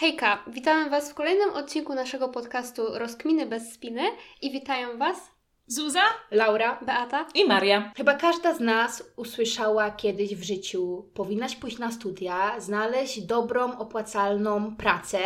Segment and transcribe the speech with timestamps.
[0.00, 4.02] Hejka, witamy Was w kolejnym odcinku naszego podcastu Rozkminy bez spiny
[4.42, 5.30] i witają Was
[5.66, 7.92] Zuza, Laura, Beata i Maria.
[7.96, 14.76] Chyba każda z nas usłyszała kiedyś w życiu, powinnaś pójść na studia, znaleźć dobrą, opłacalną
[14.76, 15.18] pracę,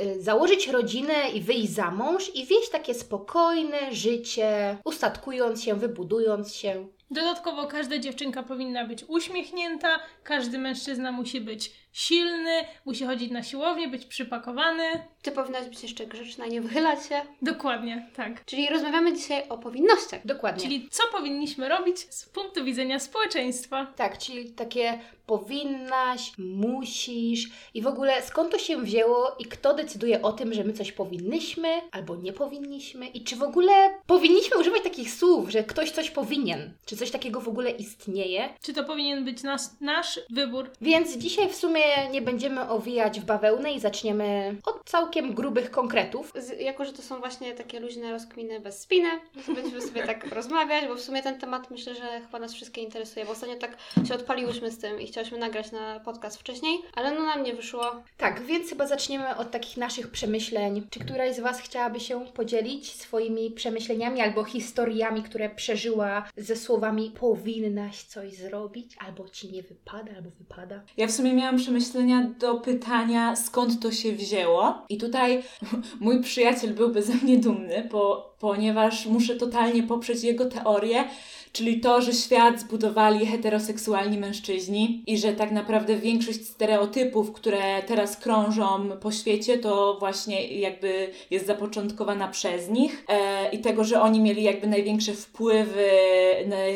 [0.00, 6.54] y, założyć rodzinę i wyjść za mąż i wieść takie spokojne życie, ustatkując się, wybudując
[6.54, 6.86] się.
[7.10, 13.88] Dodatkowo każda dziewczynka powinna być uśmiechnięta, każdy mężczyzna musi być silny, musi chodzić na siłownię,
[13.88, 15.08] być przypakowany.
[15.22, 17.20] Ty powinnaś być jeszcze grzeczna, nie wychylać się.
[17.42, 18.44] Dokładnie, tak.
[18.44, 20.26] Czyli rozmawiamy dzisiaj o powinnościach.
[20.26, 20.62] Dokładnie.
[20.62, 23.86] Czyli co powinniśmy robić z punktu widzenia społeczeństwa?
[23.96, 30.22] Tak, czyli takie powinnaś, musisz i w ogóle skąd to się wzięło i kto decyduje
[30.22, 33.72] o tym, że my coś powinnyśmy albo nie powinniśmy i czy w ogóle
[34.06, 38.48] powinniśmy używać takich słów, że ktoś coś powinien, czy coś takiego w ogóle istnieje.
[38.62, 40.70] Czy to powinien być nas, nasz wybór?
[40.80, 46.32] Więc dzisiaj w sumie nie będziemy owijać w bawełnę i zaczniemy od całkiem grubych konkretów.
[46.34, 49.08] Z, jako, że to są właśnie takie luźne rozkminy bez spiny,
[49.46, 52.80] to będziemy sobie tak rozmawiać, bo w sumie ten temat myślę, że chyba nas wszystkie
[52.80, 53.76] interesuje, bo ostatnio tak
[54.08, 58.02] się odpaliłyśmy z tym i chciałyśmy nagrać na podcast wcześniej, ale no nam nie wyszło.
[58.16, 60.86] Tak, więc chyba zaczniemy od takich naszych przemyśleń.
[60.90, 67.12] Czy któraś z Was chciałaby się podzielić swoimi przemyśleniami albo historiami, które przeżyła ze słowami
[67.20, 70.80] powinnaś coś zrobić, albo Ci nie wypada, albo wypada?
[70.96, 74.84] Ja w sumie miałam przemyślenia do pytania, skąd to się wzięło.
[74.88, 75.42] I tutaj
[76.00, 81.04] mój przyjaciel byłby ze mnie dumny, bo, ponieważ muszę totalnie poprzeć jego teorię,
[81.52, 88.16] czyli to, że świat zbudowali heteroseksualni mężczyźni i że tak naprawdę większość stereotypów, które teraz
[88.16, 94.20] krążą po świecie, to właśnie jakby jest zapoczątkowana przez nich e, i tego, że oni
[94.20, 95.90] mieli jakby największe wpływy,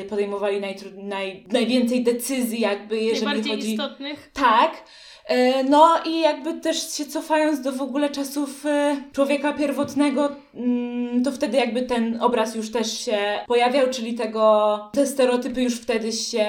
[0.08, 0.60] podejmowali
[0.96, 3.72] naj, najwięcej decyzji jakby, jeżeli Najbardziej chodzi...
[3.72, 4.30] istotnych.
[4.32, 4.84] Tak.
[5.24, 11.24] E, No i jakby też się cofając do w ogóle czasów e, człowieka pierwotnego, mm,
[11.24, 16.12] to wtedy jakby ten obraz już też się pojawiał, czyli tego, te stereotypy już wtedy
[16.12, 16.46] się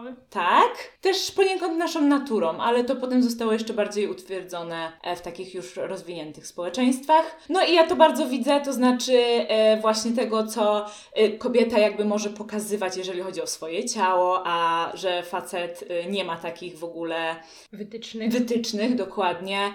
[0.00, 0.16] Kreowały.
[0.30, 5.54] tak, też poniekąd naszą naturą, ale to potem zostało jeszcze bardziej utwierdzone e, w takich
[5.54, 7.38] już rozwiniętych społeczeństwach.
[7.48, 9.12] No i ja to bardzo widzę, to znaczy
[9.48, 14.90] e, właśnie tego, co e, kobieta jakby może pokazywać, jeżeli chodzi o swoje ciało, a
[14.94, 17.36] że facet nie ma takich w ogóle
[17.72, 18.32] Wytycznych.
[18.32, 19.72] wytycznych, dokładnie.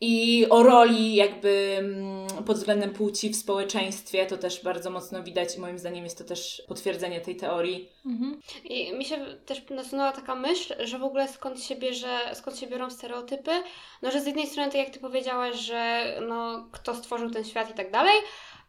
[0.00, 5.56] I o roli jakby mm, pod względem płci w społeczeństwie to też bardzo mocno widać
[5.56, 7.88] i moim zdaniem jest to też potwierdzenie tej teorii.
[8.06, 8.40] Mhm.
[8.64, 12.66] I mi się też nasunęła taka myśl, że w ogóle skąd się bierze, skąd się
[12.66, 13.50] biorą stereotypy.
[14.02, 17.70] No, że z jednej strony, tak jak Ty powiedziałaś, że no, kto stworzył ten świat
[17.70, 18.16] i tak dalej,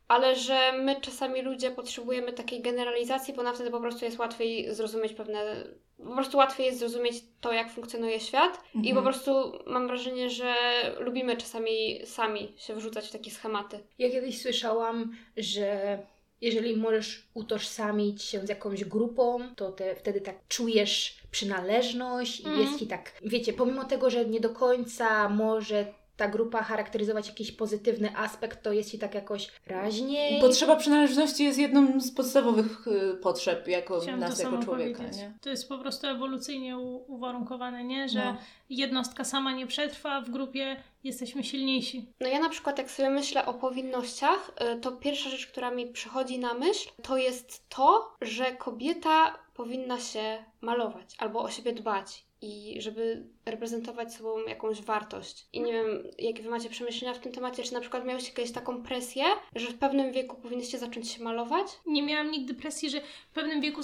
[0.07, 4.75] ale że my czasami ludzie potrzebujemy takiej generalizacji, bo na wtedy po prostu jest łatwiej
[4.75, 5.67] zrozumieć pewne.
[5.97, 9.03] Po prostu łatwiej jest zrozumieć to, jak funkcjonuje świat, i po Mhm.
[9.03, 10.53] prostu mam wrażenie, że
[10.99, 13.79] lubimy czasami sami się wrzucać w takie schematy.
[13.99, 15.99] Ja kiedyś słyszałam, że
[16.41, 22.65] jeżeli możesz utożsamić się z jakąś grupą, to te, wtedy tak czujesz przynależność i Mhm.
[22.65, 25.85] jest ci tak, wiecie, pomimo tego, że nie do końca może
[26.17, 30.41] ta grupa charakteryzować jakiś pozytywny aspekt, to jest ci tak jakoś raźniej.
[30.41, 35.03] Potrzeba przynależności jest jedną z podstawowych y, potrzeb jako Chciałam nas to jako człowieka.
[35.41, 38.09] To jest po prostu ewolucyjnie uwarunkowane, nie?
[38.09, 38.37] Że No.
[38.69, 42.05] jednostka sama nie przetrwa, w grupie jesteśmy silniejsi.
[42.19, 45.87] No ja na przykład jak sobie myślę o powinnościach, y, to pierwsza rzecz, która mi
[45.87, 52.23] przychodzi na myśl, to jest to, że kobieta powinna się malować albo o siebie dbać
[52.41, 55.45] i żeby reprezentować sobą jakąś wartość.
[55.53, 58.51] I nie wiem, jakie wy macie przemyślenia w tym temacie, czy na przykład miałyście kiedyś
[58.51, 59.23] taką presję,
[59.55, 61.67] że w pewnym wieku powinnyście zacząć się malować?
[61.85, 63.81] Nie miałam nigdy presji, że w pewnym wieku,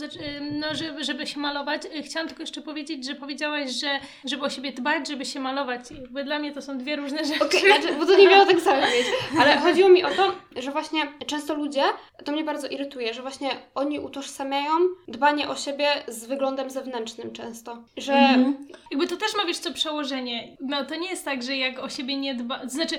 [0.51, 1.81] no, żeby, żeby się malować.
[2.06, 5.91] Chciałam tylko jeszcze powiedzieć, że powiedziałaś, że żeby o siebie dbać, żeby się malować.
[5.91, 7.45] Jakby dla mnie to są dwie różne rzeczy.
[7.45, 9.06] Okej, znaczy, bo to nie miało tak samo być.
[9.40, 11.84] Ale chodziło mi o to, że właśnie często ludzie,
[12.25, 14.72] to mnie bardzo irytuje, że właśnie oni utożsamiają
[15.07, 17.84] dbanie o siebie z wyglądem zewnętrznym często.
[17.97, 18.68] Że Mhm.
[18.91, 20.57] Jakby to też ma, wiesz co, przełożenie.
[20.59, 22.67] No to nie jest tak, że jak o siebie nie dba...
[22.67, 22.95] Znaczy,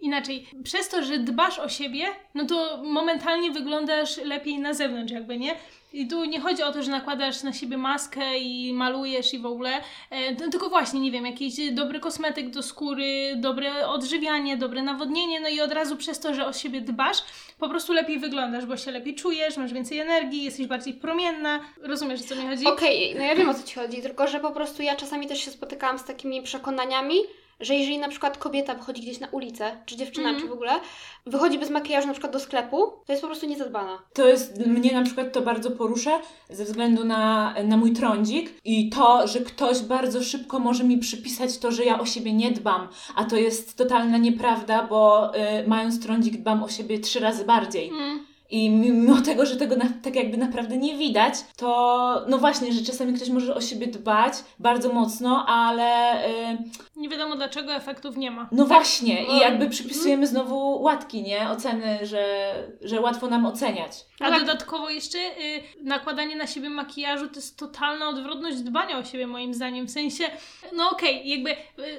[0.00, 5.38] inaczej, przez to, że dbasz o siebie, no to momentalnie wyglądasz lepiej na zewnątrz jakby,
[5.38, 5.54] nie?
[5.92, 9.46] I tu nie chodzi o to, że nakładasz na siebie maskę i malujesz i w
[9.46, 9.70] ogóle,
[10.10, 15.40] e, to- tylko właśnie, nie wiem, jakiś dobry kosmetyk do skóry, dobre odżywianie, dobre nawodnienie,
[15.40, 17.16] no i od razu przez to, że o siebie dbasz,
[17.58, 21.60] po prostu lepiej wyglądasz, bo się lepiej czujesz, masz więcej energii, jesteś bardziej promienna.
[21.82, 22.66] Rozumiesz, o co mi chodzi?
[22.66, 25.44] Okej, no ja wiem o co ci chodzi, tylko że po prostu ja czasami też
[25.44, 27.14] się spotykałam z takimi przekonaniami,
[27.60, 30.42] że jeżeli na przykład kobieta wychodzi gdzieś na ulicę, czy dziewczyna, Mhm.
[30.44, 30.70] czy w ogóle,
[31.26, 33.98] wychodzi bez makijażu na przykład do sklepu, to jest po prostu niezadbana.
[34.12, 36.18] To jest, mnie na przykład to bardzo porusza
[36.50, 41.58] ze względu na, na mój trądzik i to, że ktoś bardzo szybko może mi przypisać
[41.58, 46.02] to, że ja o siebie nie dbam, a to jest totalna nieprawda, bo y, mając
[46.02, 47.88] trądzik dbam o siebie trzy razy bardziej.
[47.88, 48.26] Mm.
[48.50, 52.82] I mimo tego, że tego na, tak jakby naprawdę nie widać, to no właśnie, że
[52.84, 56.58] czasami ktoś może o siebie dbać bardzo mocno, ale y,
[56.96, 58.48] Nie wiadomo dlaczego efektów nie ma.
[58.52, 61.50] no właśnie, no, i jakby przypisujemy znowu łatki, nie?
[61.50, 62.24] Oceny, że,
[62.82, 63.92] że łatwo nam oceniać.
[64.20, 69.04] A Ale- dodatkowo jeszcze y, nakładanie na siebie makijażu to jest totalna odwrotność dbania o
[69.04, 69.86] siebie moim zdaniem.
[69.86, 70.24] W sensie,
[70.72, 71.56] no okej, jakby y,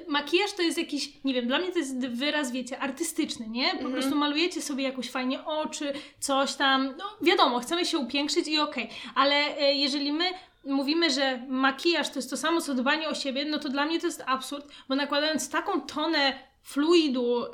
[0.07, 3.65] makijaż to jest jakiś, nie wiem, dla mnie to jest wyraz, wiecie, artystyczny, nie?
[3.69, 3.93] Po Mhm.
[3.93, 5.93] prostu malujecie sobie jakoś fajnie oczy,
[6.39, 10.25] coś tam, no wiadomo, chcemy się upiększyć i okej, ale y, jeżeli my
[10.65, 13.99] mówimy, że makijaż to jest to samo co dbanie o siebie, no to dla mnie
[13.99, 17.45] to jest absurd, bo nakładając taką tonę fluidu,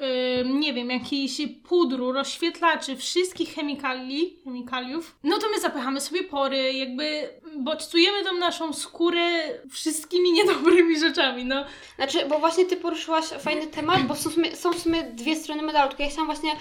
[0.41, 6.73] ym, nie wiem, jakiejś pudru, rozświetlaczy, wszystkich chemikali, chemikaliów, no to my zapychamy sobie pory,
[6.73, 9.29] jakby bodźcujemy tą naszą skórę
[9.69, 11.65] wszystkimi niedobrymi rzeczami, no.
[11.95, 15.35] Znaczy, bo właśnie ty poruszyłaś fajny temat, bo są w sumie, są w sumie dwie
[15.35, 16.51] strony medalu, tylko ja chciałam właśnie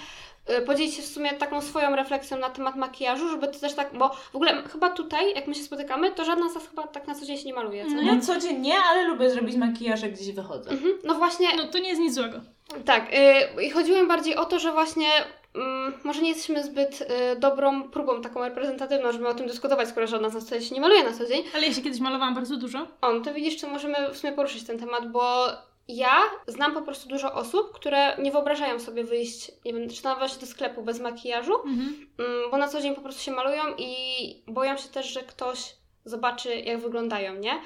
[0.67, 4.09] podzielić się w sumie taką swoją refleksją na temat makijażu, żeby to też tak, bo
[4.33, 7.15] w ogóle chyba tutaj, jak my się spotykamy, to żadna z nas chyba tak na
[7.15, 8.03] co dzień się nie maluje, co No.
[8.03, 8.13] nie?
[8.13, 10.71] Na co dzień nie, ale lubię zrobić makijaż, jak gdzieś wychodzę.
[10.71, 10.93] Mhm.
[11.05, 12.41] No właśnie, No to nie jest nic złego.
[12.85, 13.11] Tak,
[13.59, 15.09] y, i chodziło mi bardziej o to, że właśnie
[15.55, 17.07] mm, może nie jesteśmy zbyt y,
[17.39, 20.81] dobrą próbą taką reprezentatywną, żeby o tym dyskutować, skoro żadna z nas tutaj się nie
[20.81, 21.43] maluje na co dzień.
[21.55, 22.87] Ale ja się kiedyś malowałam bardzo dużo.
[23.01, 25.47] On, to widzisz, czy możemy w sumie poruszyć ten temat, bo
[25.89, 30.19] ja znam po prostu dużo osób, które nie wyobrażają sobie wyjść, nie wiem, czy nawet
[30.19, 32.07] właśnie do sklepu bez makijażu, Mhm.
[32.19, 35.75] mm, bo na co dzień po prostu się malują i boją się też, że ktoś
[36.05, 37.61] zobaczy, jak wyglądają, nie?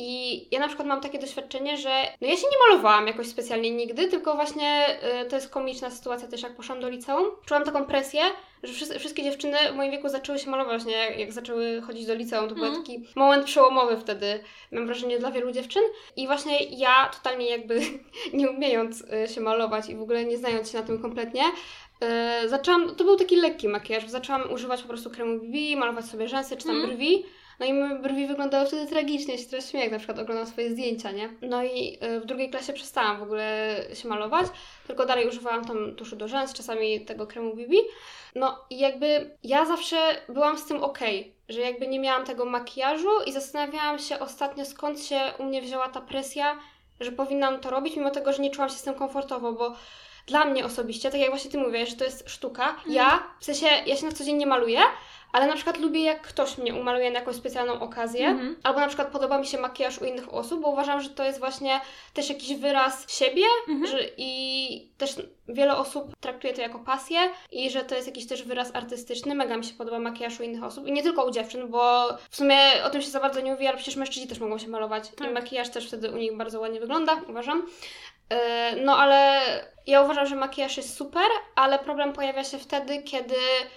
[0.00, 3.70] I ja na przykład mam takie doświadczenie, że no ja się nie malowałam jakoś specjalnie
[3.70, 4.86] nigdy, tylko właśnie
[5.22, 7.26] y, to jest komiczna sytuacja też jak poszłam do liceum.
[7.46, 8.20] Czułam taką presję,
[8.62, 10.92] że wszyscy, wszystkie dziewczyny w moim wieku zaczęły się malować, nie?
[10.96, 12.48] Jak, jak zaczęły chodzić do liceum.
[12.48, 12.82] To był Mhm.
[12.84, 14.40] taki moment przełomowy wtedy,
[14.72, 15.82] mam wrażenie, dla wielu dziewczyn.
[16.16, 17.80] I właśnie ja totalnie jakby
[18.32, 21.42] nie umiejąc y, się malować i w ogóle nie znając się na tym kompletnie,
[22.44, 26.28] y, zaczęłam, to był taki lekki makijaż, zaczęłam używać po prostu kremu BB, malować sobie
[26.28, 26.96] rzęsy czy tam Mhm.
[26.96, 27.24] brwi.
[27.58, 30.70] No i moje brwi wyglądały wtedy tragicznie, się teraz śmieję, jak na przykład oglądam swoje
[30.70, 31.30] zdjęcia, nie?
[31.42, 34.46] No i y, w drugiej klasie przestałam w ogóle się malować,
[34.86, 37.74] tylko dalej używałam tam tuszu do rzęs, czasami tego kremu BB.
[38.34, 39.96] No i jakby ja zawsze
[40.28, 45.00] byłam z tym okej, że jakby nie miałam tego makijażu i zastanawiałam się ostatnio skąd
[45.00, 46.58] się u mnie wzięła ta presja,
[47.00, 49.74] że powinnam to robić, mimo tego, że nie czułam się z tym komfortowo, bo
[50.28, 53.66] dla mnie osobiście, tak jak właśnie ty mówisz, że to jest sztuka, ja, w sensie,
[53.86, 54.80] ja się na co dzień nie maluję,
[55.32, 58.56] ale na przykład lubię, jak ktoś mnie umaluje na jakąś specjalną okazję, Mhm.
[58.62, 61.38] albo na przykład podoba mi się makijaż u innych osób, bo uważam, że to jest
[61.38, 61.80] właśnie
[62.14, 63.86] też jakiś wyraz siebie, Mhm.
[63.86, 65.16] że i też
[65.48, 67.18] wiele osób traktuje to jako pasję
[67.52, 69.34] i że to jest jakiś też wyraz artystyczny.
[69.34, 72.36] Mega mi się podoba makijaż u innych osób i nie tylko u dziewczyn, bo w
[72.36, 75.08] sumie o tym się za bardzo nie mówi, ale przecież mężczyźni też mogą się malować
[75.08, 75.30] Tak.
[75.30, 77.66] i makijaż też wtedy u nich bardzo ładnie wygląda, uważam.
[78.30, 79.40] E, No ale
[79.88, 83.34] ja uważam, że makijaż jest super, ale problem pojawia się wtedy, kiedy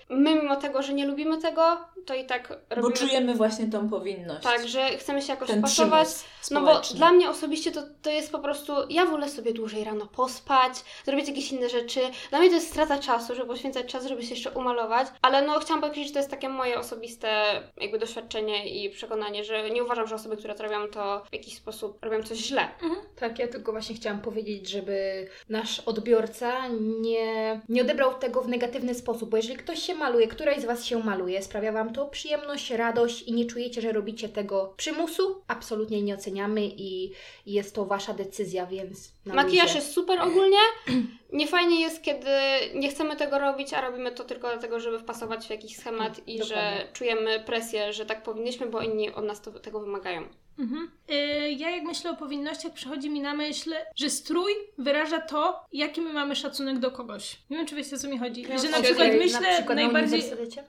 [0.10, 3.90] my mimo tego, że nie lubimy tego, to i tak Bo robimy czujemy właśnie tą
[3.90, 4.44] powinność.
[4.44, 6.08] tak, że chcemy się jakoś ten pasować.
[6.52, 10.06] No bo dla mnie osobiście to, to jest po prostu, ja wolę sobie dłużej rano
[10.06, 10.74] pospać,
[11.06, 12.00] zrobić jakieś inne rzeczy.
[12.30, 15.60] Dla mnie to jest strata czasu, żeby poświęcać czas, żeby się jeszcze umalować, ale no
[15.60, 20.08] chciałam powiedzieć, że to jest takie moje osobiste jakby doświadczenie i przekonanie, że nie uważam,
[20.08, 22.68] że osoby, które to robią, to w jakiś sposób robią coś źle.
[23.16, 26.68] Tak, ja tylko właśnie chciałam powiedzieć, żeby nasz odbiorca
[27.02, 30.86] nie, nie odebrał tego w negatywny sposób, bo jeżeli ktoś się maluje, któraś z Was
[30.86, 36.02] się maluje, sprawia Wam to przyjemność, radość i nie czujecie, że robicie tego przymusu, absolutnie
[36.02, 37.12] nie oceniamy i
[37.46, 39.76] jest to Wasza decyzja, więc Makijaż luzie.
[39.76, 40.58] jest super ogólnie.
[41.34, 42.30] Niefajnie jest, kiedy
[42.76, 46.44] nie chcemy tego robić, a robimy to tylko dlatego, żeby wpasować w jakiś schemat i
[46.44, 46.88] że Dokładnie.
[46.94, 50.22] czujemy presję, że tak powinniśmy, bo inni od nas to, tego wymagają.
[50.62, 50.92] Mhm.
[51.12, 56.02] Y, Ja jak myślę o powinnościach, przychodzi mi na myśl, że strój wyraża to, jaki
[56.02, 57.38] my mamy szacunek do kogoś.
[57.50, 58.46] Nie wiem, czy wiecie, o co mi chodzi.
[58.46, 60.24] że na przykład myślę na przykład najbardziej...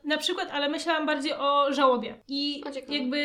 [0.05, 2.15] na przykład, ale myślałam bardziej o żałobie.
[2.29, 3.21] I O, jakby,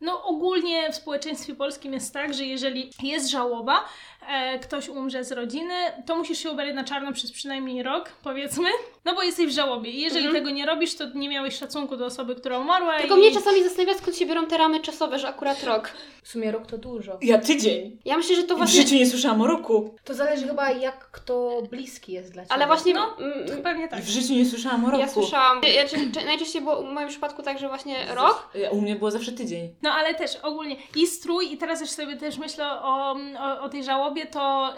[0.00, 3.84] no ogólnie w społeczeństwie polskim jest tak, że jeżeli jest żałoba,
[4.28, 5.74] e, ktoś umrze z rodziny,
[6.06, 8.68] to musisz się ubierać na czarno przez przynajmniej rok, powiedzmy.
[9.04, 10.44] No bo jesteś w żałobie i jeżeli Mhm.
[10.44, 13.18] tego nie robisz, to nie miałeś szacunku do osoby, która umarła Tylko i...
[13.18, 15.90] mnie czasami zastanawia, skąd się biorą te ramy czasowe, że akurat rok.
[16.22, 17.18] W sumie rok to dużo.
[17.22, 17.98] Ja tydzień.
[18.04, 18.82] Ja myślę, że to W właśnie...
[18.82, 19.94] życiu nie słyszałam o roku.
[20.04, 22.52] To zależy chyba jak kto bliski jest dla Ciebie.
[22.54, 22.94] Ale właśnie...
[22.94, 24.00] No, mm, Pewnie tak.
[24.00, 25.00] W życiu nie słyszałam o roku.
[25.02, 25.60] Ja słyszałam.
[25.76, 28.48] Ja, czy, czy, najczęściej było w moim przypadku tak, że właśnie rok.
[28.54, 29.74] Ja- U mnie było zawsze tydzień.
[29.82, 33.68] No ale też ogólnie i strój, i teraz już sobie też myślę o, o, o
[33.68, 34.74] tej żałobie, to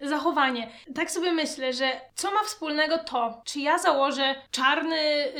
[0.00, 0.68] y, zachowanie.
[0.94, 4.96] Tak sobie myślę, że co ma wspólnego to, czy ja założę czarny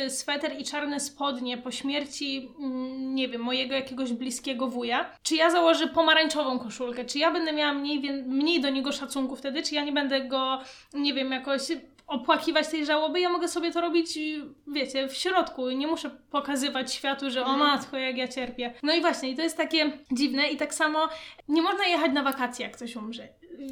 [0.06, 5.36] y, sweter i czarne spodnie po śmierci, mm, nie wiem, mojego jakiegoś bliskiego wuja, czy
[5.36, 9.74] ja założę pomarańczową koszulkę, czy ja będę miała mniej, mniej do niego szacunku wtedy, czy
[9.74, 10.60] ja nie będę go,
[10.92, 11.62] nie wiem, jakoś
[12.06, 14.18] opłakiwać tej żałoby, ja mogę sobie to robić,
[14.66, 18.74] wiecie, w środku nie muszę pokazywać światu, że o matko, jak ja cierpię.
[18.82, 21.08] No i właśnie, i to jest takie dziwne i tak samo
[21.48, 23.28] nie można jechać na wakacje, jak ktoś umrze.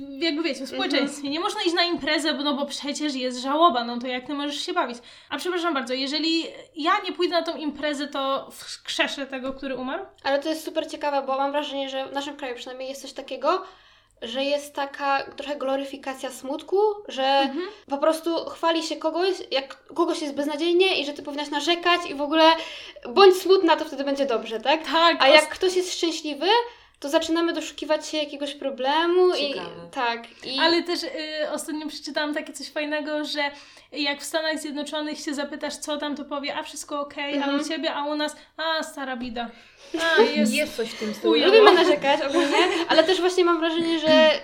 [0.08, 1.30] Jakby wiecie, w społeczeństwie.
[1.30, 4.34] Nie można iść na imprezę, bo, no bo przecież jest żałoba, no to jak ty
[4.34, 4.98] możesz się bawić?
[5.28, 6.44] A przepraszam bardzo, jeżeli
[6.74, 10.04] ja nie pójdę na tą imprezę, to wskrzeszę tego, który umarł?
[10.22, 13.12] Ale to jest super ciekawe, bo mam wrażenie, że w naszym kraju przynajmniej jest coś
[13.12, 13.64] takiego,
[14.22, 16.76] że jest taka trochę gloryfikacja smutku,
[17.08, 17.68] że Mhm.
[17.88, 22.14] po prostu chwali się kogoś, jak kogoś jest beznadziejnie i że ty powinnaś narzekać i
[22.14, 22.44] w ogóle
[23.08, 24.84] bądź smutna, to wtedy będzie dobrze, tak?
[24.86, 26.46] Tak, A jak ktoś jest szczęśliwy,
[27.00, 29.70] to zaczynamy doszukiwać się jakiegoś problemu i Ciekawe.
[29.94, 30.22] tak.
[30.44, 31.08] I Ale też y,
[31.52, 33.40] ostatnio przeczytałam takie coś fajnego, że
[33.92, 37.60] jak w Stanach Zjednoczonych się zapytasz, co tam, to powie, a wszystko okej, a Mhm.
[37.60, 39.48] u ciebie, a u nas, a stara bida.
[40.18, 41.34] A, jest, Jest coś w tym stylu.
[41.34, 42.56] Lubimy narzekać ogólnie,
[42.88, 44.40] ale też właśnie mam wrażenie, że y,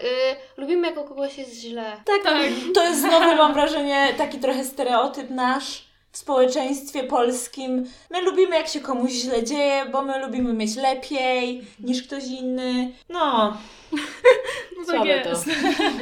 [0.56, 1.92] lubimy jak u kogoś jest źle.
[2.04, 2.42] Tak, Tak.
[2.74, 5.85] to jest znowu, mam wrażenie, taki trochę stereotyp nasz
[6.16, 7.86] w społeczeństwie polskim.
[8.10, 12.92] My lubimy, jak się komuś źle dzieje, bo my lubimy mieć lepiej niż ktoś inny.
[13.08, 13.56] No,
[14.78, 15.28] no tak słabe to.
[15.28, 15.46] jest.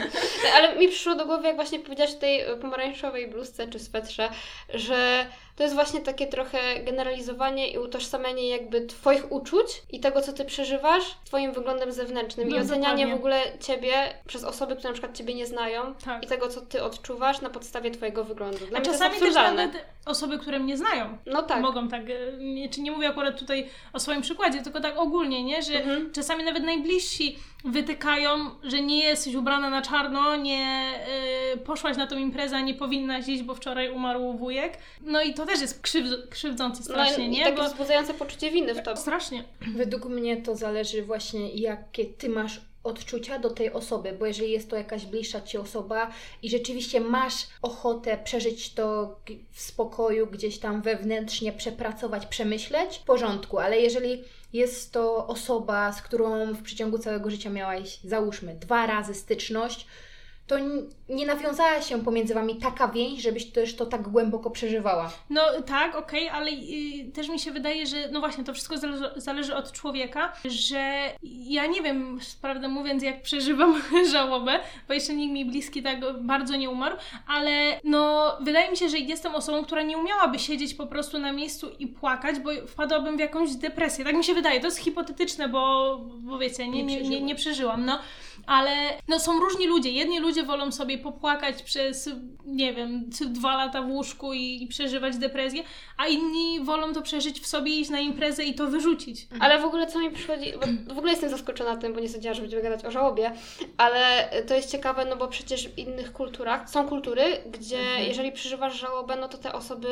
[0.57, 4.29] Ale mi przyszło do głowy, jak właśnie powiedziałaś o tej e, pomarańczowej bluzce czy swetrze,
[4.75, 5.27] że
[5.57, 10.45] to jest właśnie takie trochę generalizowanie i utożsamianie jakby Twoich uczuć i tego, co Ty
[10.45, 13.07] przeżywasz, Twoim wyglądem zewnętrznym No, i ocenianie dokładnie.
[13.15, 13.93] w ogóle Ciebie
[14.27, 16.25] przez osoby, które na przykład Ciebie nie znają Tak.
[16.25, 18.67] i tego, co Ty odczuwasz na podstawie Twojego wyglądu.
[18.67, 19.71] Dla A czasami też nawet
[20.07, 21.61] osoby, które mnie znają, No tak.
[21.63, 25.45] mogą tak, e, nie, czy nie mówię akurat tutaj o swoim przykładzie, tylko tak ogólnie,
[25.45, 25.63] nie?
[25.63, 26.13] Że Mhm.
[26.13, 30.93] czasami nawet najbliżsi wytykają, że nie jesteś ubrana na czarno, nie
[31.55, 34.79] y, poszłaś na tą imprezę, a nie powinnaś iść, bo wczoraj umarł wujek.
[35.01, 37.45] No i to też jest krzywd- krzywdzące strasznie, no, nie?
[37.45, 38.97] takie Bo wzbudzające poczucie winy w tobie.
[38.97, 39.45] strasznie.
[39.77, 44.71] Według mnie to zależy właśnie, jakie ty masz odczucia do tej osoby, bo jeżeli jest
[44.71, 46.11] to jakaś bliższa ci osoba
[46.43, 49.17] i rzeczywiście masz ochotę przeżyć to
[49.53, 54.25] w spokoju, gdzieś tam wewnętrznie przepracować, przemyśleć, w porządku, ale jeżeli
[54.55, 59.87] jest to osoba, z którą w przeciągu całego życia miałaś, załóżmy, dwa razy styczność,
[60.47, 60.57] to
[61.09, 65.11] nie nawiązała się pomiędzy wami taka więź, żebyś też to tak głęboko przeżywała.
[65.31, 69.11] No tak, okej, ale y, też mi się wydaje, że no właśnie, to wszystko zależy,
[69.17, 73.83] zależy od człowieka, że ja nie wiem, prawdę mówiąc, jak przeżywam
[74.13, 76.97] żałobę, bo jeszcze nikt mi bliski tak bardzo nie umarł,
[77.27, 81.33] ale no wydaje mi się, że jestem osobą, która nie umiałaby siedzieć po prostu na
[81.33, 84.05] miejscu i płakać, bo wpadłabym w jakąś depresję.
[84.05, 87.85] Tak mi się wydaje, to jest hipotetyczne, bo, bo wiecie, nie, nie, nie, nie przeżyłam,
[87.85, 87.99] no.
[88.47, 88.71] Ale
[89.09, 89.91] no, są różni ludzie.
[89.91, 92.11] Jedni ludzie wolą sobie popłakać przez,
[92.47, 95.63] nie wiem, dwa lata w łóżku i, i przeżywać depresję,
[95.99, 99.27] a inni wolą to przeżyć w sobie, iść na imprezę i to wyrzucić.
[99.41, 100.53] Ale w ogóle co mi przychodzi,
[100.87, 103.33] w ogóle jestem zaskoczona tym, bo nie sądziłam, że będziemy gadać o żałobie,
[103.77, 108.09] ale to jest ciekawe, no bo przecież w innych kulturach są kultury, gdzie Mhm.
[108.09, 109.89] jeżeli przeżywasz żałobę, no to te osoby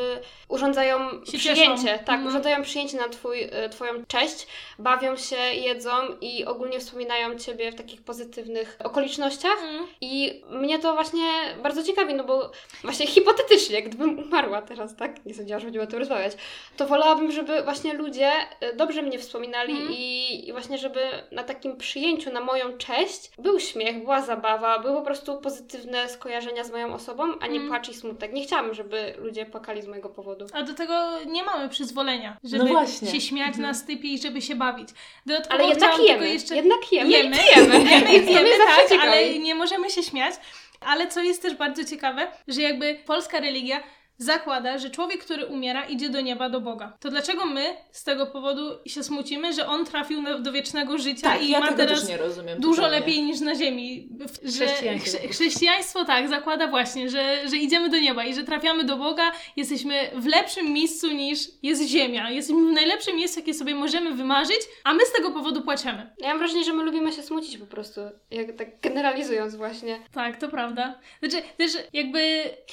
[0.49, 2.04] urządzają Się przyjęcie, cieszą.
[2.04, 2.28] tak, No.
[2.28, 4.47] urządzają przyjęcie na twój, e, Twoją cześć,
[4.78, 5.90] bawią się, jedzą
[6.21, 8.41] i ogólnie wspominają Ciebie w takich pozytywnych
[8.84, 9.58] okolicznościach.
[9.62, 9.87] Mm.
[10.00, 11.25] I mnie to właśnie
[11.62, 12.50] bardzo ciekawi, no bo
[12.84, 16.32] właśnie hipotetycznie, gdybym umarła teraz, tak, nie sądziłam, że będziemy o tym rozmawiać,
[16.76, 18.30] to wolałabym, żeby właśnie ludzie
[18.61, 19.92] e, dobrze mnie wspominali Mhm.
[19.92, 21.00] i, i właśnie, żeby
[21.32, 26.64] na takim przyjęciu na moją cześć był śmiech, była zabawa, były po prostu pozytywne skojarzenia
[26.64, 27.68] z moją osobą, a nie Mhm.
[27.68, 28.32] płacz i smutek.
[28.32, 30.46] Nie chciałabym, żeby ludzie płakali z mojego powodu.
[30.52, 30.94] A do tego
[31.26, 33.08] nie mamy przyzwolenia, żeby No właśnie.
[33.11, 34.88] się śmiać na stypie i żeby się bawić.
[35.26, 36.56] Dodatkowo Ale jednak chciałam jemy, jeszcze...
[36.56, 37.90] jednak jemy, Jemy, jemy.
[37.90, 39.08] jemy, jemy zawsze tak, ciekawi.
[39.08, 40.34] ale nie możemy się śmiać.
[40.80, 43.82] Ale co jest też bardzo ciekawe, że jakby polska religia
[44.22, 46.96] zakłada, że człowiek, który umiera, idzie do nieba, do Boga.
[47.00, 51.22] To dlaczego my z tego powodu się smucimy, że on trafił na, do wiecznego życia
[51.30, 52.60] Tak, i ja ma teraz też nie rozumiem.
[52.60, 54.08] dużo lepiej niż na ziemi.
[54.20, 55.18] W- Że Chrześcijaństwo.
[55.18, 59.32] chrze- chrześcijaństwo tak zakłada właśnie, że, że idziemy do nieba i że trafiamy do Boga,
[59.56, 62.30] jesteśmy w lepszym miejscu niż jest ziemia.
[62.30, 66.10] Jesteśmy w najlepszym miejscu, jakie sobie możemy wymarzyć, a my z tego powodu płaczemy.
[66.18, 68.00] Ja mam wrażenie, że my lubimy się smucić po prostu,
[68.30, 69.98] jak tak generalizując właśnie.
[70.14, 70.98] Tak, to prawda.
[71.22, 72.20] Znaczy, też jakby,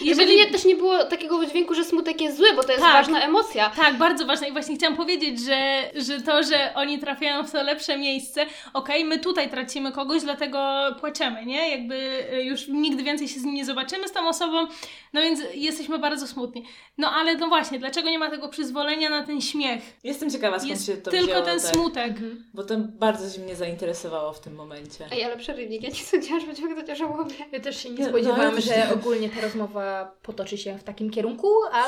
[0.01, 0.35] Jeżeli jeżeli...
[0.37, 2.93] nie, też nie było takiego było wydźwięku, że smutek jest zły, bo to jest Tak.
[2.93, 3.69] ważna emocja.
[3.69, 7.63] Tak, bardzo ważne i właśnie chciałam powiedzieć, że, że to, że oni trafiają w to
[7.63, 10.59] lepsze miejsce, okej, my tutaj tracimy kogoś, dlatego
[10.99, 11.69] płaczemy, nie?
[11.69, 11.95] Jakby
[12.33, 14.67] y, już nigdy więcej się z nim nie zobaczymy z tą osobą,
[15.13, 16.65] no więc jesteśmy bardzo smutni.
[16.97, 19.81] No ale no właśnie, dlaczego nie ma tego przyzwolenia na ten śmiech?
[20.03, 21.71] Jestem ciekawa, skąd Jest się to tylko wzięło, ten tak.
[21.73, 22.13] smutek.
[22.53, 25.05] Bo to bardzo się mnie zainteresowało w tym momencie.
[25.11, 27.35] Ej, ale przerywnik, ja nie sądziłam, że będziemy gadać o żałobie.
[27.51, 28.93] Ja też się Nie, no, spodziewałam, ja też że nie.
[28.93, 31.18] ogólnie ta rozmowa potoczy się w takim kierunku,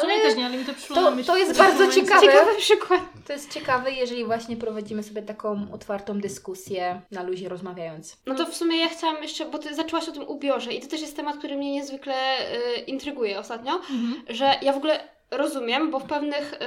[0.02, 2.02] Sumie ale też nie, ale mi to przyszło to, to jest bardzo momencie.
[2.02, 2.22] ciekawe.
[2.28, 3.02] Ciekawy przykład.
[3.28, 8.18] To jest ciekawe, jeżeli właśnie prowadzimy sobie taką otwartą dyskusję na luzie rozmawiając.
[8.26, 10.88] No to w sumie ja chciałam jeszcze, bo ty zaczęłaś o tym ubiorze i to
[10.88, 12.14] też jest temat, który mnie niezwykle
[12.78, 14.16] y, intryguje ostatnio, Mhm.
[14.30, 15.00] że ja w ogóle
[15.32, 16.58] rozumiem, bo w pewnych y,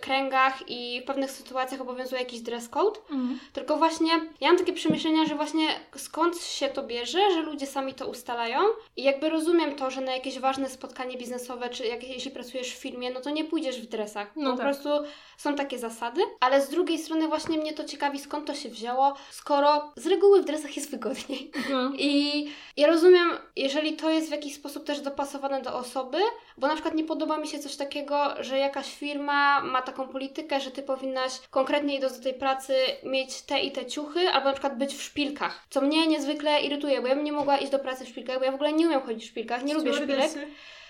[0.00, 3.38] kręgach i w pewnych sytuacjach obowiązuje jakiś dress code, Mhm.
[3.52, 7.94] tylko właśnie ja mam takie przemyślenia, że właśnie skąd się to bierze, że ludzie sami
[7.94, 8.60] to ustalają
[8.96, 12.78] i jakby rozumiem to, że na jakieś ważne spotkanie biznesowe, czy jak, jeśli pracujesz w
[12.78, 14.66] firmie, no to nie pójdziesz w dresach, No po tak.
[14.66, 14.88] prostu
[15.36, 19.14] są takie zasady, ale z drugiej strony właśnie mnie to ciekawi, skąd to się wzięło,
[19.30, 21.50] skoro z reguły w dresach jest wygodniej.
[21.70, 21.90] No.
[21.98, 22.44] I
[22.76, 26.18] ja rozumiem, jeżeli to jest w jakiś sposób też dopasowane do osoby,
[26.58, 28.07] bo na przykład nie podoba mi się coś takiego,
[28.40, 33.42] że jakaś firma ma taką politykę, że ty powinnaś konkretnie idąc do tej pracy mieć
[33.42, 37.08] te i te ciuchy, albo na przykład być w szpilkach, co mnie niezwykle irytuje, bo
[37.08, 39.00] ja bym nie mogła iść do pracy w szpilkach, bo ja w ogóle nie umiem
[39.02, 40.30] chodzić w szpilkach, nie lubię szpilek.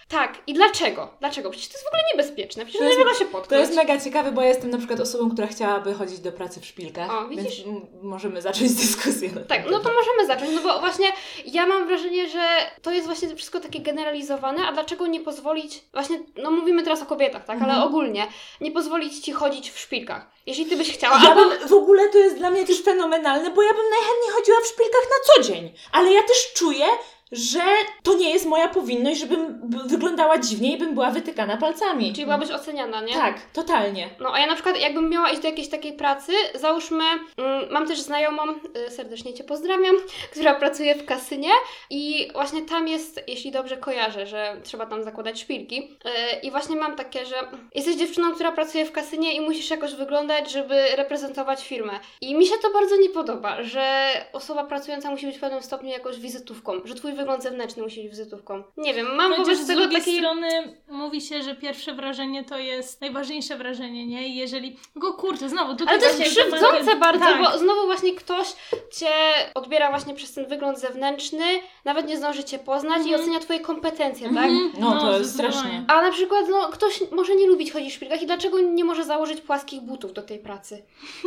[0.08, 1.08] Tak, i dlaczego?
[1.20, 1.50] Dlaczego?
[1.50, 3.60] Przecież to jest w ogóle niebezpieczne, przecież To nie jest- można się To potknąć.
[3.60, 6.66] jest mega ciekawe, bo ja jestem na przykład osobą, która chciałaby chodzić do pracy w
[6.66, 7.10] szpilkach.
[7.10, 7.64] O, widzisz?
[7.64, 9.30] Więc możemy zacząć dyskusję.
[9.48, 11.06] Tak, no to możemy zacząć, no bo właśnie
[11.46, 12.40] ja mam wrażenie, że
[12.82, 17.06] to jest właśnie wszystko takie generalizowane, a dlaczego nie pozwolić, właśnie, no mówimy teraz o
[17.06, 17.82] kobietach, tak, ale Mhm.
[17.88, 18.26] ogólnie,
[18.60, 21.48] nie pozwolić Ci chodzić w szpilkach, jeśli Ty byś chciała, Ja albo...
[21.50, 24.66] bym, w ogóle to jest dla mnie też fenomenalne, bo ja bym najchętniej chodziła w
[24.66, 25.72] szpilkach na co dzień.
[25.92, 26.84] Ale ja też czuję,
[27.32, 27.62] że
[28.02, 32.12] to nie jest moja powinność, żebym wyglądała dziwnie i bym była wytykana palcami.
[32.12, 33.12] Czyli byłabyś oceniana, nie?
[33.12, 34.11] Tak, totalnie.
[34.20, 37.04] No a ja na przykład jakbym miała iść do jakiejś takiej pracy, załóżmy,
[37.37, 38.42] mm, mam też znajomą,
[38.87, 39.97] y, serdecznie Cię pozdrawiam,
[40.32, 41.50] która pracuje w kasynie
[41.90, 46.76] i właśnie tam jest, jeśli dobrze kojarzę, że trzeba tam zakładać szpilki y, i właśnie
[46.76, 47.37] mam takie, że
[47.75, 52.00] jesteś dziewczyną, która pracuje w kasynie i musisz jakoś wyglądać, żeby reprezentować firmę.
[52.20, 55.90] I mi się to bardzo nie podoba, że osoba pracująca musi być w pewnym stopniu
[55.90, 58.62] jakąś wizytówką, że Twój wygląd zewnętrzny musi być wizytówką.
[58.76, 60.18] Nie wiem, mam Chociaż wobec z tego drugiej takiej...
[60.18, 60.48] strony
[60.88, 64.28] mówi się, że pierwsze wrażenie to jest najważniejsze wrażenie, nie?
[64.28, 64.76] I jeżeli...
[64.96, 67.42] Go kurczę, znowu, tutaj Ale to jest krzywdzące bardzo, tak.
[67.42, 68.46] bo znowu właśnie ktoś
[68.92, 69.08] Cię
[69.54, 71.44] odbiera właśnie przez ten wygląd zewnętrzny,
[71.84, 73.20] nawet nie zdąży Cię poznać i Mhm.
[73.20, 74.44] ocenia Twoje kompetencje, tak?
[74.50, 74.72] Mhm.
[74.78, 75.58] No, to jest zdecydowanie.
[75.60, 75.84] straszne.
[75.88, 79.04] A na przykład, no, ktoś może nie lubić chodzić w szpilkach i dlaczego nie może
[79.04, 80.82] założyć płaskich butów do tej pracy?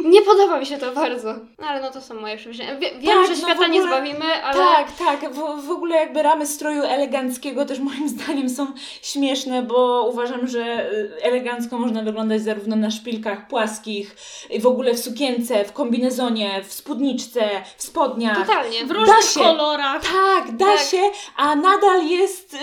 [0.05, 1.33] Nie podoba mi się to bardzo.
[1.59, 2.75] No, ale no to są moje przemyślenia.
[2.75, 4.57] Wie, wiem, Tak, że no świata nie ogóle- zbawimy, ale...
[4.59, 5.33] Tak, tak.
[5.33, 8.67] W, w ogóle jakby ramy stroju eleganckiego też moim zdaniem są
[9.01, 14.15] śmieszne, bo uważam, że y, elegancko można wyglądać zarówno na szpilkach płaskich,
[14.49, 18.47] i w ogóle w sukience, w kombinezonie, w spódniczce, w spodniach.
[18.47, 18.85] Totalnie.
[18.85, 19.39] W różnych się.
[19.39, 20.01] kolorach.
[20.01, 20.79] Tak, da Tak.
[20.79, 21.01] się,
[21.37, 22.57] a nadal jest y,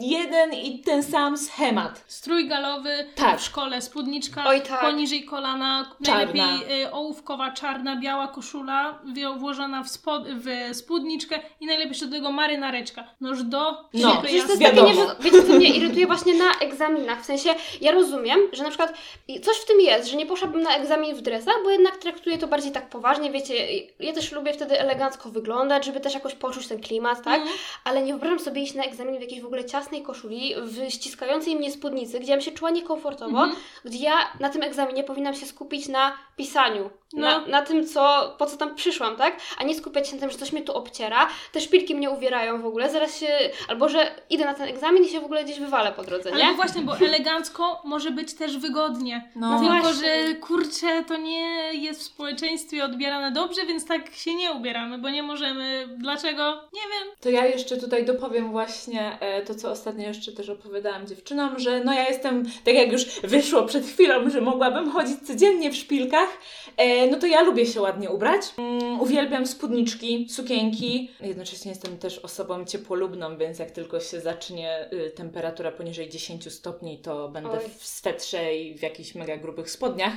[0.00, 2.04] jeden i ten sam schemat.
[2.06, 3.38] Strój galowy Tak.
[3.40, 4.80] w szkole, spódniczka Oj, tak.
[4.80, 6.24] poniżej kolana, Czarna.
[6.46, 8.98] najlepiej y, ołówkowa, czarna, biała koszula
[9.38, 13.04] włożona w, spod, w spódniczkę i najlepiej jeszcze do tego marynareczka.
[13.20, 14.22] Noż do No.
[14.22, 17.22] Przecież to jest takie, nie, wiecie, co mnie irytuje właśnie na egzaminach.
[17.22, 18.94] W sensie, ja rozumiem, że na przykład
[19.42, 22.46] coś w tym jest, że nie poszłabym na egzamin w dresach, bo jednak traktuję to
[22.46, 23.54] bardziej tak poważnie, wiecie,
[24.00, 27.40] ja też lubię wtedy elegancko wyglądać, żeby też jakoś poczuć ten klimat, tak?
[27.40, 27.58] Mhm.
[27.84, 31.56] Ale nie wyobrażam sobie iść na egzamin w jakiejś w ogóle ciasnej koszuli, w ściskającej
[31.56, 33.56] mnie spódnicy, gdzie ja bym się czuła niekomfortowo, Mhm.
[33.84, 37.20] gdzie ja na tym egzaminie powinnam się skupić na pisaniu, No.
[37.20, 39.36] na, na tym, co, po co tam przyszłam, tak?
[39.58, 42.62] A nie skupiać się na tym, że coś mnie tu obciera, te szpilki mnie uwierają
[42.62, 43.26] w ogóle, zaraz się,
[43.68, 46.44] albo że idę na ten egzamin i się w ogóle gdzieś wywalę po drodze, Ale
[46.44, 46.54] nie?
[46.54, 49.30] właśnie, bo elegancko może być też wygodnie.
[49.36, 49.60] No.
[49.60, 50.26] Tylko, właśnie.
[50.26, 55.10] że kurczę, to nie jest w społeczeństwie odbierane dobrze, więc tak się nie ubieramy, bo
[55.10, 55.88] nie możemy.
[55.96, 56.52] Dlaczego?
[56.72, 57.14] Nie wiem.
[57.20, 61.80] To ja jeszcze tutaj dopowiem właśnie e, to, co ostatnio jeszcze też opowiadałam dziewczynom, że
[61.84, 66.28] no ja jestem, tak jak już wyszło przed chwilą, że mogłabym chodzić codziennie w szpilkach,
[66.76, 68.42] e, no to ja lubię się ładnie ubrać.
[68.56, 71.10] Mm, uwielbiam spódniczki, sukienki.
[71.20, 76.98] Jednocześnie jestem też osobą ciepłolubną, więc jak tylko się zacznie y, temperatura poniżej 10 stopni,
[76.98, 77.70] to będę Oj.
[77.78, 80.12] w swetrze i w jakichś mega grubych spodniach.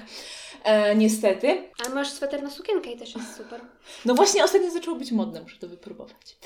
[0.63, 1.69] E, niestety.
[1.85, 3.61] Ale masz sweter na sukienkę i też jest super.
[4.05, 6.37] No właśnie ostatnio zaczęło być modne, muszę to wypróbować.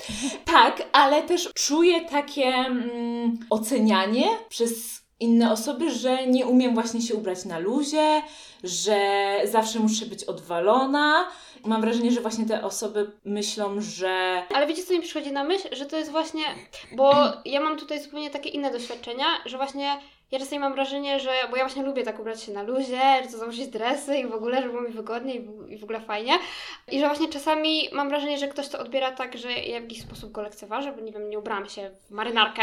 [0.44, 7.14] Tak, ale też czuję takie mm, ocenianie przez inne osoby, że nie umiem właśnie się
[7.14, 8.22] ubrać na luzie,
[8.64, 8.98] że
[9.44, 11.28] zawsze muszę być odwalona.
[11.64, 15.68] Mam wrażenie, że właśnie te osoby myślą, że Ale wiecie, co mi przychodzi na myśl?
[15.72, 16.42] Że to jest właśnie,
[16.92, 19.96] Bo ja mam tutaj zupełnie takie inne doświadczenia, że właśnie
[20.30, 23.28] ja czasami mam wrażenie, że, bo ja właśnie lubię tak ubrać się na luzie, że
[23.32, 25.34] to założyć dresy i w ogóle, żeby było mi wygodnie
[25.68, 26.32] i w, ogóle fajnie.
[26.92, 30.02] I że właśnie czasami mam wrażenie, że ktoś to odbiera tak, że ja w jakiś
[30.02, 32.62] sposób go lekceważę, bo nie wiem, nie ubrałam się w marynarkę.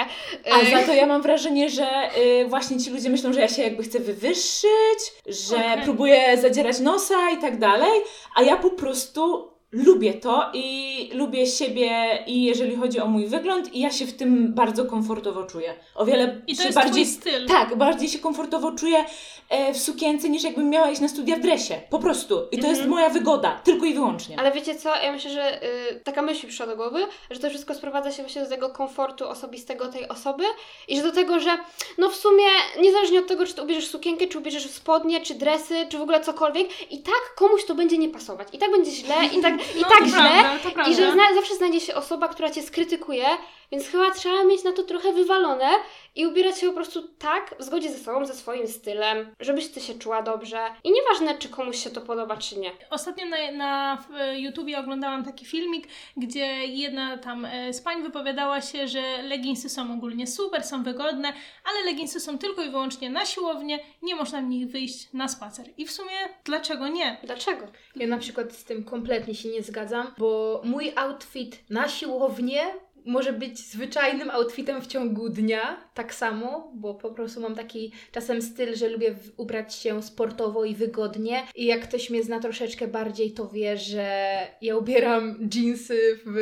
[0.51, 3.47] A Y, za to ja mam wrażenie, że y, właśnie ci ludzie myślą, że ja
[3.47, 5.81] się jakby chcę wywyższyć, że Okej.
[5.83, 8.01] próbuję zadzierać nosa i tak dalej,
[8.35, 13.73] a ja po prostu lubię to i lubię siebie i jeżeli chodzi o mój wygląd
[13.73, 15.73] i ja się w tym bardzo komfortowo czuję.
[15.95, 17.47] O wiele I to się jest bardziej twój styl.
[17.47, 19.05] Tak, bardziej się komfortowo czuję
[19.49, 21.81] e, w sukience niż jakbym miała iść na studia w dresie.
[21.89, 22.39] Po prostu.
[22.51, 24.39] I to jest moja wygoda, tylko i wyłącznie.
[24.39, 27.73] Ale wiecie co, ja myślę, że y, taka myśl przyszła do głowy, że to wszystko
[27.75, 30.43] sprowadza się właśnie do tego komfortu osobistego tej osoby
[30.87, 31.57] i że do tego, że
[31.97, 32.43] no w sumie
[32.81, 36.21] niezależnie od tego, czy ty ubierzesz sukienkę, czy ubierzesz spodnie, czy dresy, czy w ogóle
[36.21, 38.47] cokolwiek, i tak komuś to będzie nie pasować.
[38.53, 40.29] I tak będzie źle, i tak, i No, tak źle.
[40.73, 43.25] prawda, I że zna, zawsze znajdzie się osoba, która cię skrytykuje,
[43.71, 45.69] więc chyba trzeba mieć na to trochę wywalone
[46.15, 49.81] i ubierać się po prostu tak, w zgodzie ze sobą, ze swoim stylem, żebyś ty
[49.81, 50.59] się czuła dobrze.
[50.83, 52.71] I nieważne, czy komuś się to podoba, czy nie.
[52.89, 58.61] Ostatnio na, na w YouTubie oglądałam taki filmik, gdzie jedna tam e, z pań wypowiadała
[58.61, 61.33] się, że leginsy są ogólnie super, są wygodne,
[61.65, 65.65] ale leginsy są tylko i wyłącznie na siłownię, nie można w nich wyjść na spacer.
[65.77, 67.17] I w sumie dlaczego nie?
[67.23, 67.67] Dlaczego?
[67.95, 72.63] Ja na przykład z tym kompletnie się nie zgadzam, bo mój outfit na siłownię
[73.05, 78.41] może być zwyczajnym outfitem w ciągu dnia, tak samo, bo po prostu mam taki czasem
[78.41, 81.43] styl, że lubię ubrać się sportowo i wygodnie.
[81.55, 86.35] I jak ktoś mnie zna troszeczkę bardziej, to wie, że ja ubieram jeansy w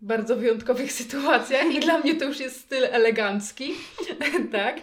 [0.00, 3.74] bardzo wyjątkowych sytuacjach i dla mnie to już jest styl elegancki,
[4.52, 4.80] tak?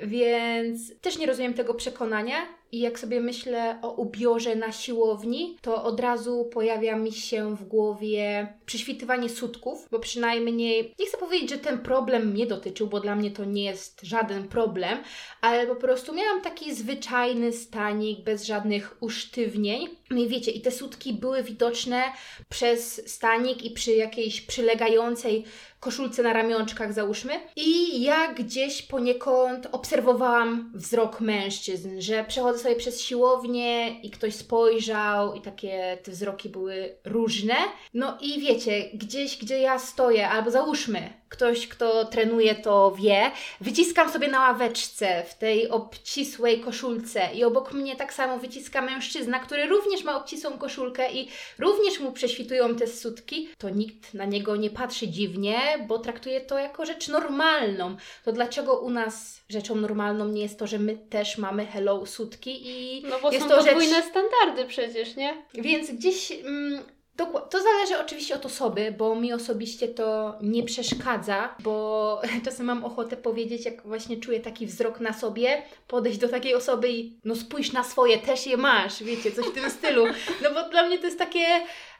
[0.00, 2.57] Więc też nie rozumiem tego przekonania.
[2.72, 7.64] I jak sobie myślę o ubiorze na siłowni, to od razu pojawia mi się w
[7.64, 13.16] głowie przyświtywanie sutków, bo przynajmniej nie chcę powiedzieć, że ten problem mnie dotyczył, bo dla
[13.16, 14.98] mnie to nie jest żaden problem,
[15.40, 19.88] ale po prostu miałam taki zwyczajny stanik bez żadnych usztywnień.
[20.10, 22.02] No i wiecie, i te sutki były widoczne
[22.48, 25.44] przez stanik i przy jakiejś przylegającej
[25.80, 27.40] koszulce na ramionczkach, załóżmy.
[27.56, 35.34] I ja gdzieś poniekąd obserwowałam wzrok mężczyzn, że przechodzę sobie przez siłownię i ktoś spojrzał
[35.34, 37.54] i takie te wzroki były różne.
[37.94, 44.12] No i wiecie, gdzieś, gdzie ja stoję, albo załóżmy, ktoś, kto trenuje, to wie, wyciskam
[44.12, 49.66] sobie na ławeczce w tej obcisłej koszulce i obok mnie tak samo wyciska mężczyzna, który
[49.66, 54.70] również ma obcisłą koszulkę i również mu prześwitują te sutki, to nikt na niego nie
[54.70, 57.96] patrzy dziwnie, bo traktuje to jako rzecz normalną.
[58.24, 62.60] To dlaczego u nas rzeczą normalną nie jest to, że my też mamy hello sutki
[62.68, 63.74] i No bo jest są to rzecz...
[63.74, 65.42] podwójne standardy przecież, nie?
[65.54, 66.82] Więc gdzieś mm,
[67.26, 73.16] to zależy oczywiście od osoby, bo mi osobiście to nie przeszkadza, bo czasem mam ochotę
[73.16, 77.72] powiedzieć, jak właśnie czuję taki wzrok na sobie, podejść do takiej osoby i no spójrz
[77.72, 80.06] na swoje, też je masz, wiecie, coś w tym stylu.
[80.42, 81.46] No bo dla mnie to jest takie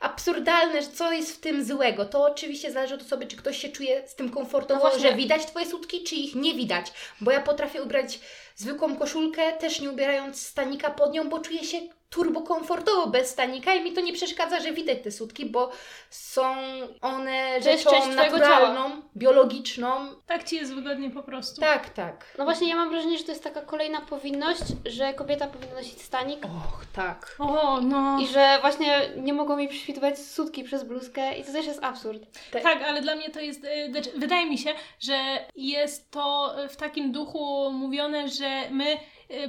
[0.00, 2.04] absurdalne, że co jest w tym złego.
[2.04, 5.46] To oczywiście zależy od osoby, czy ktoś się czuje z tym komfortowo, No że widać
[5.46, 6.92] Twoje sutki, czy ich nie widać.
[7.20, 8.20] Bo ja potrafię ubrać
[8.56, 11.78] zwykłą koszulkę, też nie ubierając stanika pod nią, bo czuję się
[12.10, 15.70] turbo komfortowo bez stanika i mi to nie przeszkadza, że widać te sutki, bo
[16.10, 16.56] są
[17.00, 19.90] one rzeczą naturalną, biologiczną.
[20.26, 21.60] Tak ci jest wygodnie po prostu.
[21.60, 22.34] Tak, tak.
[22.38, 26.02] No właśnie, ja mam wrażenie, że to jest taka kolejna powinność, że kobieta powinna nosić
[26.02, 27.36] stanik Och, tak.
[27.38, 28.20] O, no.
[28.20, 32.22] i że właśnie nie mogą mi przyświtywać sutki przez bluzkę i to też jest absurd.
[32.62, 33.64] Tak, ale dla mnie to jest.
[33.64, 35.18] e, znaczy, Wydaje mi się, że
[35.56, 38.98] jest to w takim duchu mówione, że my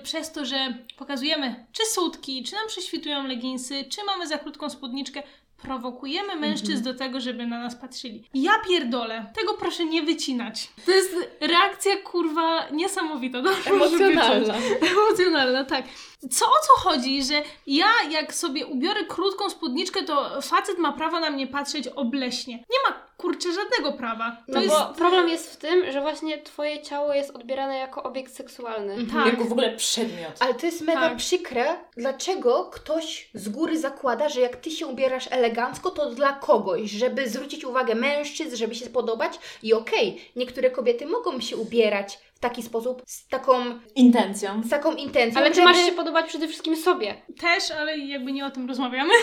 [0.03, 5.23] przez to, że pokazujemy czy sutki, czy nam prześwitują leginsy, czy mamy za krótką spódniczkę,
[5.61, 8.23] prowokujemy mężczyzn do tego, żeby na nas patrzyli.
[8.33, 9.25] Ja pierdolę.
[9.35, 10.69] Tego proszę nie wycinać.
[10.85, 13.41] To jest reakcja kurwa niesamowita.
[13.41, 14.53] No, Emocjonalna.
[14.91, 15.85] Emocjonalna, tak.
[16.31, 21.19] Co o co chodzi, że ja jak sobie ubiorę krótką spódniczkę, to facet ma prawo
[21.19, 22.53] na mnie patrzeć obleśnie.
[22.53, 24.31] Nie ma kurczę żadnego prawa.
[24.47, 28.03] To No jest bo problem jest w tym, że właśnie twoje ciało jest odbierane jako
[28.03, 28.95] obiekt seksualny.
[29.13, 29.25] tak.
[29.25, 30.31] Jako w ogóle przedmiot.
[30.39, 31.17] Ale to jest mega Tak.
[31.17, 31.65] przykre.
[31.97, 37.29] Dlaczego ktoś z góry zakłada, że jak ty się ubierasz elegancko, to dla kogoś, żeby
[37.29, 39.39] zwrócić uwagę mężczyzn, żeby się spodobać?
[39.63, 43.53] I okej, niektóre kobiety mogą się ubierać w taki sposób, z taką,
[43.95, 44.61] Intencją.
[44.63, 45.67] z taką intencją, Ale ty żeby...
[45.67, 47.21] masz się podobać przede wszystkim sobie.
[47.39, 49.13] Też, ale jakby nie o tym rozmawiamy.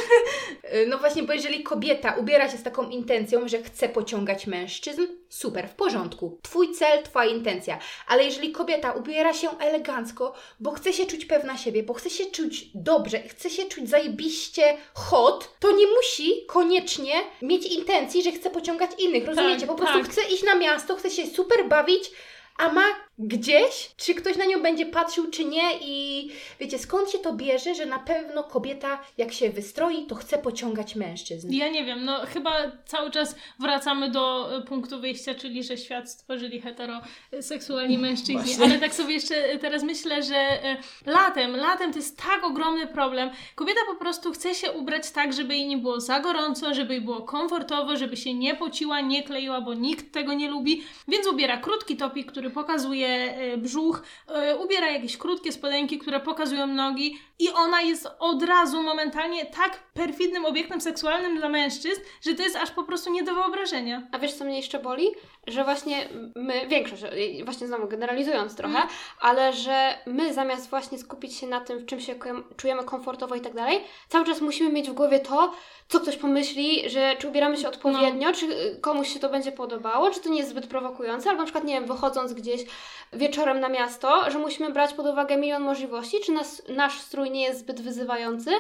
[0.75, 5.03] Y, No właśnie, bo jeżeli kobieta ubiera się z taką intencją, że chce pociągać mężczyzn,
[5.29, 6.39] super, w porządku.
[6.43, 7.79] Twój cel, twoja intencja.
[8.07, 12.27] Ale jeżeli kobieta ubiera się elegancko, bo chce się czuć pewna siebie, bo chce się
[12.27, 18.51] czuć dobrze, chce się czuć zajebiście hot, to nie musi koniecznie mieć intencji, że chce
[18.51, 19.27] pociągać innych.
[19.27, 19.67] Rozumiecie?
[19.67, 20.09] po prostu tak.
[20.09, 22.11] chce iść na miasto, chce się super bawić,
[22.59, 26.29] a ma gdzieś, czy ktoś na nią będzie patrzył, czy nie i
[26.61, 30.97] wiecie, skąd się to bierze, że na pewno kobieta, jak się wystroi, to chce pociągać
[30.97, 31.53] mężczyzn.
[31.53, 36.11] Ja nie wiem, no chyba cały czas wracamy do e, punktu wyjścia, czyli że świat
[36.11, 38.35] stworzyli heteroseksualni mężczyźni.
[38.37, 38.65] Właśnie.
[38.65, 40.77] Ale tak sobie jeszcze e, teraz myślę, że e,
[41.07, 43.31] latem, latem to jest tak ogromny problem.
[43.55, 47.03] Kobieta po prostu chce się ubrać tak, żeby jej nie było za gorąco, żeby jej
[47.03, 50.83] było komfortowo, żeby się nie pociła, nie kleiła, bo nikt tego nie lubi.
[51.09, 56.67] Więc ubiera krótki topik, który pokazuje e, brzuch, e, ubiera jakieś krótkie spodenki, które pokazują
[56.67, 62.43] nogi i ona jest od razu momentalnie tak perfidnym obiektem seksualnym dla mężczyzn, że to
[62.43, 64.03] jest aż po prostu nie do wyobrażenia.
[64.13, 65.07] A wiesz, co mnie jeszcze boli?
[65.47, 67.03] Że właśnie my, większość,
[67.41, 68.89] y, właśnie znowu generalizując trochę, Mhm.
[69.21, 72.15] ale że my zamiast właśnie skupić się na tym, w czym się
[72.57, 75.53] czujemy komfortowo i tak dalej, cały czas musimy mieć w głowie to,
[75.89, 80.11] co ktoś pomyśli, że czy ubieramy się odpowiednio, czy y, komuś się to będzie podobało,
[80.11, 82.65] czy to nie jest zbyt prowokujące, albo na przykład, nie wiem, wychodząc gdzieś
[83.13, 87.43] wieczorem na miasto, że musimy brać pod uwagę milion możliwości, czy nas, nasz strój nie
[87.43, 88.51] jest zbyt wyzywający,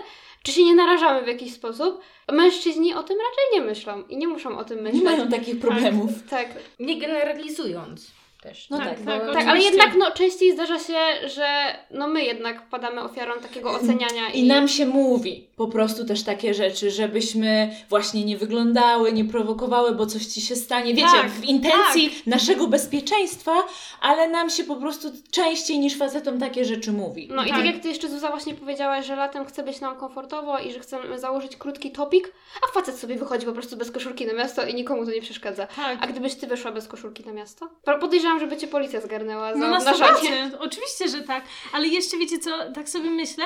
[0.42, 2.00] czy się nie narażamy w jakiś sposób.
[2.32, 5.02] Mężczyźni o tym raczej nie myślą i nie muszą o tym Nie myśleć.
[5.04, 6.10] mają takich problemów.
[6.30, 6.48] Tak,
[6.80, 8.10] Nie generalizując
[8.46, 8.70] też.
[8.70, 9.50] No Tak, tak, tak, bo- tak, Oczywiście.
[9.50, 11.46] ale jednak no, częściej zdarza się, że
[11.90, 14.28] no, my jednak padamy ofiarą takiego oceniania.
[14.34, 19.94] I nam się mówi po prostu też takie rzeczy, żebyśmy właśnie nie wyglądały, nie prowokowały,
[19.94, 20.94] bo coś ci się stanie.
[20.94, 23.52] Wiecie, Tak, w intencji naszego bezpieczeństwa,
[24.00, 27.28] ale nam się po prostu częściej niż facetom takie rzeczy mówi.
[27.30, 27.56] No i Tak.
[27.56, 30.80] tak jak ty jeszcze Zuza właśnie powiedziałaś, że latem chce być nam komfortowo i że
[30.80, 32.32] chcemy założyć krótki topik,
[32.68, 35.66] a facet sobie wychodzi po prostu bez koszulki na miasto i nikomu to nie przeszkadza.
[35.66, 35.98] Tak.
[36.00, 37.68] A gdybyś ty wyszła bez koszulki na miasto?
[37.84, 37.98] Po-
[38.36, 40.50] Podejrzewam, żeby cię policja zgarnęła za No na obnażanie.
[40.52, 41.44] 100%, oczywiście, że tak.
[41.72, 43.44] Ale jeszcze wiecie co, tak sobie myślę,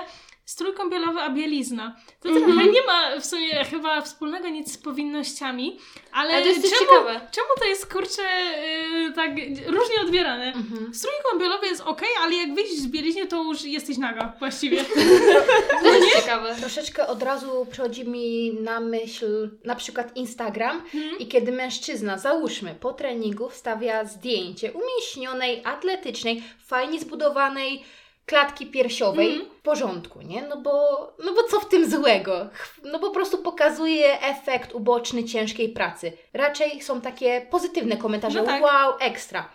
[0.50, 1.96] strój kąpielowy, a bielizna.
[2.20, 2.46] To Mhm.
[2.52, 5.78] trochę nie ma w sumie chyba wspólnego nic z powinnościami,
[6.12, 7.20] ale, Ale to jest czemu, ciekawe.
[7.32, 8.22] czemu to jest kurczę
[8.92, 9.30] yy, tak
[9.66, 10.52] różnie odbierane?
[10.92, 14.84] Strój kąpielowy jest ok, ale jak wyjść z bielizny, to już jesteś naga właściwie.
[15.82, 16.54] To jest ciekawe.
[16.60, 21.18] Troszeczkę od razu przychodzi mi na myśl na przykład Instagram Mhm.
[21.18, 27.84] i kiedy mężczyzna, załóżmy, po treningu wstawia zdjęcie umieśnionej, atletycznej, fajnie zbudowanej
[28.30, 29.50] klatki piersiowej Mhm.
[29.58, 30.42] w porządku, nie?
[30.42, 30.72] No bo,
[31.24, 32.48] no bo co w tym złego?
[32.84, 36.12] No po prostu pokazuje efekt uboczny ciężkiej pracy.
[36.32, 38.62] Raczej są takie pozytywne komentarze, No tak.
[38.62, 39.50] wow, ekstra.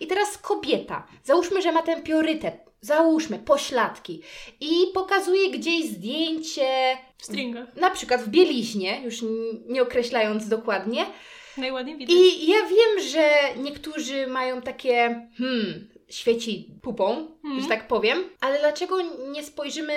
[0.00, 4.22] I teraz kobieta, załóżmy, że ma ten priorytet, załóżmy, pośladki
[4.60, 7.76] i pokazuje gdzieś zdjęcie W stringach.
[7.76, 9.14] na przykład w bieliźnie, już
[9.66, 11.06] nie określając dokładnie.
[11.56, 12.16] Najładniej widać.
[12.16, 13.30] I ja wiem, że
[13.62, 17.62] niektórzy mają takie, hmm, świeci pupą, Mhm.
[17.62, 18.96] że tak powiem, ale dlaczego
[19.28, 19.94] nie spojrzymy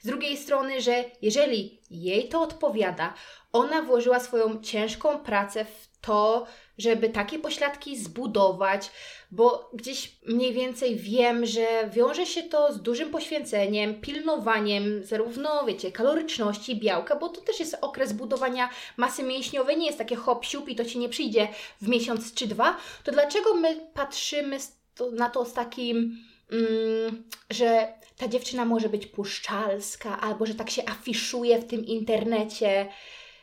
[0.00, 3.14] z drugiej strony, że jeżeli jej to odpowiada,
[3.52, 6.46] ona włożyła swoją ciężką pracę w to,
[6.78, 8.90] żeby takie pośladki zbudować,
[9.30, 15.92] bo gdzieś mniej więcej wiem, że wiąże się to z dużym poświęceniem, pilnowaniem zarówno, wiecie,
[15.92, 20.68] kaloryczności, białka, bo to też jest okres budowania masy mięśniowej, nie jest takie hop siup
[20.68, 21.48] i to Ci nie przyjdzie
[21.82, 26.18] w miesiąc czy dwa, to dlaczego my patrzymy z to, na to z takim,
[26.50, 32.88] mm, że ta dziewczyna może być puszczalska, albo że tak się afiszuje w tym internecie.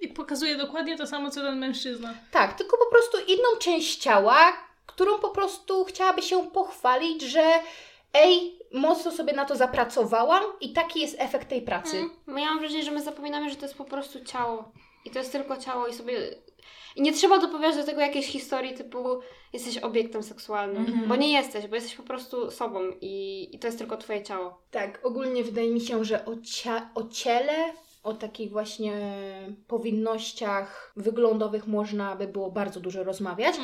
[0.01, 2.13] I pokazuje dokładnie to samo, co ten mężczyzna.
[2.31, 4.53] Tak, tylko po prostu inną część ciała,
[4.85, 7.43] którą po prostu chciałaby się pochwalić, że
[8.13, 11.97] ej, mocno sobie na to zapracowałam i taki jest efekt tej pracy.
[11.97, 12.37] Mm.
[12.37, 14.71] Ja mam wrażenie, że my zapominamy, że to jest po prostu ciało.
[15.05, 16.35] I to jest tylko ciało i sobie...
[16.95, 18.97] I nie trzeba dopowiadać do tego jakiejś historii typu
[19.53, 21.07] jesteś obiektem seksualnym, Mhm.
[21.07, 24.61] bo nie jesteś, bo jesteś po prostu sobą i, i to jest tylko twoje ciało.
[24.71, 28.93] Tak, ogólnie wydaje mi się, że o, cia- o ciele, o takich właśnie
[29.67, 33.55] powinnościach wyglądowych można by było bardzo dużo rozmawiać.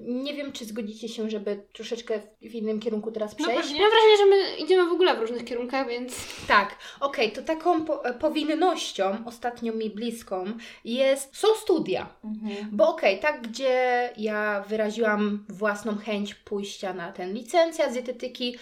[0.00, 3.62] Nie wiem, czy zgodzicie się, żeby troszeczkę w innym kierunku teraz No przejść.
[3.62, 3.80] pewnie.
[3.80, 6.16] Mam wrażenie, że my idziemy w ogóle w różnych kierunkach, więc
[6.48, 10.44] Tak, okej, to taką po- e, powinnością, ostatnio mi bliską,
[10.84, 12.06] jest, są studia.
[12.24, 12.68] Mhm.
[12.72, 18.56] Bo okej, tak gdzie ja wyraziłam własną chęć pójścia na ten licencjat z dietetyki,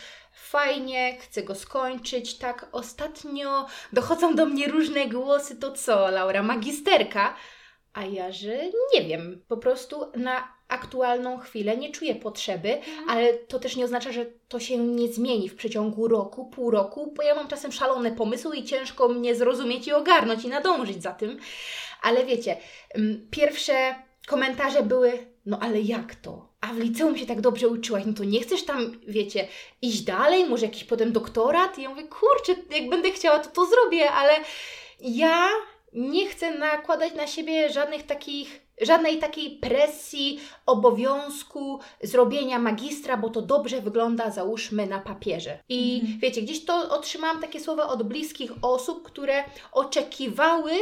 [0.53, 7.35] fajnie, chcę go skończyć, tak ostatnio dochodzą do mnie różne głosy, to co, Laura, magisterka?
[7.93, 8.59] A ja, że
[8.95, 14.13] nie wiem, po prostu na aktualną chwilę nie czuję potrzeby, ale to też nie oznacza,
[14.13, 18.13] że to się nie zmieni w przeciągu roku, pół roku, bo ja mam czasem szalone
[18.13, 21.39] pomysły i ciężko mnie zrozumieć i ogarnąć i nadążyć za tym.
[22.03, 22.57] Ale wiecie,
[22.99, 23.95] ym, pierwsze
[24.27, 26.52] komentarze były, no ale jak to?
[26.63, 29.49] A w liceum się tak dobrze uczyłaś, no to nie chcesz tam, wiecie,
[29.83, 31.79] iść dalej, może jakiś potem doktorat?
[31.79, 34.33] I ja mówię, kurczę, jak będę chciała, to to zrobię, ale
[35.01, 35.49] ja
[35.93, 43.43] nie chcę nakładać na siebie żadnych takich, żadnej takiej presji, obowiązku zrobienia magistra, bo to
[43.43, 45.59] dobrze wygląda, załóżmy, na papierze.
[45.69, 46.19] I Mhm.
[46.21, 50.73] wiecie, gdzieś to otrzymałam takie słowa od bliskich osób, które oczekiwały,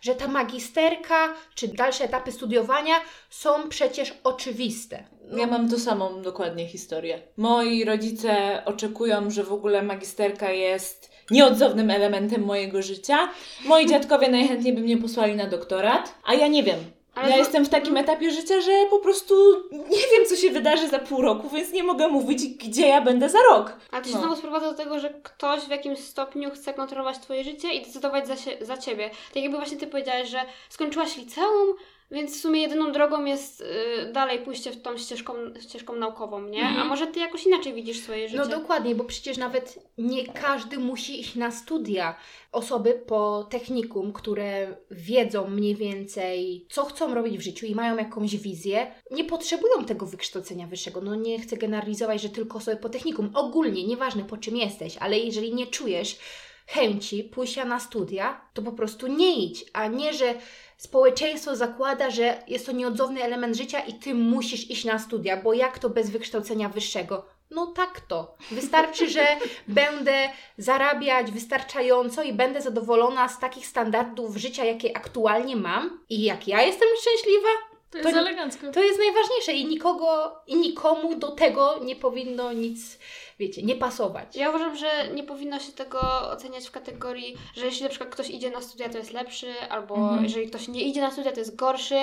[0.00, 2.94] że ta magisterka czy dalsze etapy studiowania
[3.30, 5.04] są przecież oczywiste.
[5.36, 7.22] Ja mam tą samą dokładnie historię.
[7.36, 13.28] Moi rodzice oczekują, że w ogóle magisterka jest nieodzownym elementem mojego życia.
[13.64, 16.78] Moi dziadkowie najchętniej by mnie posłali na doktorat, a ja nie wiem.
[17.20, 19.34] Ale ja to- jestem w takim etapie życia, że po prostu
[19.72, 23.28] nie wiem, co się wydarzy za pół roku, więc nie mogę mówić, gdzie ja będę
[23.28, 23.72] za rok.
[23.90, 24.20] Ale to się No.
[24.20, 28.26] znowu sprowadza do tego, że ktoś w jakimś stopniu chce kontrolować Twoje życie i decydować
[28.26, 29.10] za, się, za Ciebie.
[29.34, 31.74] Tak jakby właśnie Ty powiedziałaś, że skończyłaś liceum,
[32.10, 36.60] więc w sumie jedyną drogą jest y, dalej pójście w tą ścieżką, ścieżką naukową, nie?
[36.60, 36.80] Mhm.
[36.80, 38.42] A może Ty jakoś inaczej widzisz swoje życie?
[38.42, 42.16] No dokładnie, bo przecież nawet nie każdy musi iść na studia.
[42.52, 48.36] Osoby po technikum, które wiedzą mniej więcej, co chcą robić w życiu i mają jakąś
[48.36, 51.00] wizję, nie potrzebują tego wykształcenia wyższego.
[51.00, 53.30] No nie chcę generalizować, że tylko osoby po technikum.
[53.34, 56.18] Ogólnie, nieważne po czym jesteś, ale jeżeli nie czujesz
[56.66, 60.34] chęci pójścia na studia, to po prostu nie idź, a nie, że
[60.80, 65.52] społeczeństwo zakłada, że jest to nieodzowny element życia i ty musisz iść na studia, bo
[65.52, 67.26] jak to bez wykształcenia wyższego?
[67.50, 68.34] No tak to.
[68.50, 69.26] Wystarczy, że
[69.68, 76.48] będę zarabiać wystarczająco i będę zadowolona z takich standardów życia, jakie aktualnie mam i jak
[76.48, 77.48] ja jestem szczęśliwa,
[77.90, 78.72] To jest To- elegancko.
[78.72, 82.98] to jest najważniejsze i nikogo i nikomu do tego nie powinno nic,
[83.38, 84.36] wiecie, nie pasować.
[84.36, 86.00] Ja uważam, że nie powinno się tego
[86.30, 89.94] oceniać w kategorii, że jeśli na przykład ktoś idzie na studia, to jest lepszy, albo
[89.94, 90.22] Mhm.
[90.24, 91.98] jeżeli ktoś nie idzie na studia, to jest gorszy.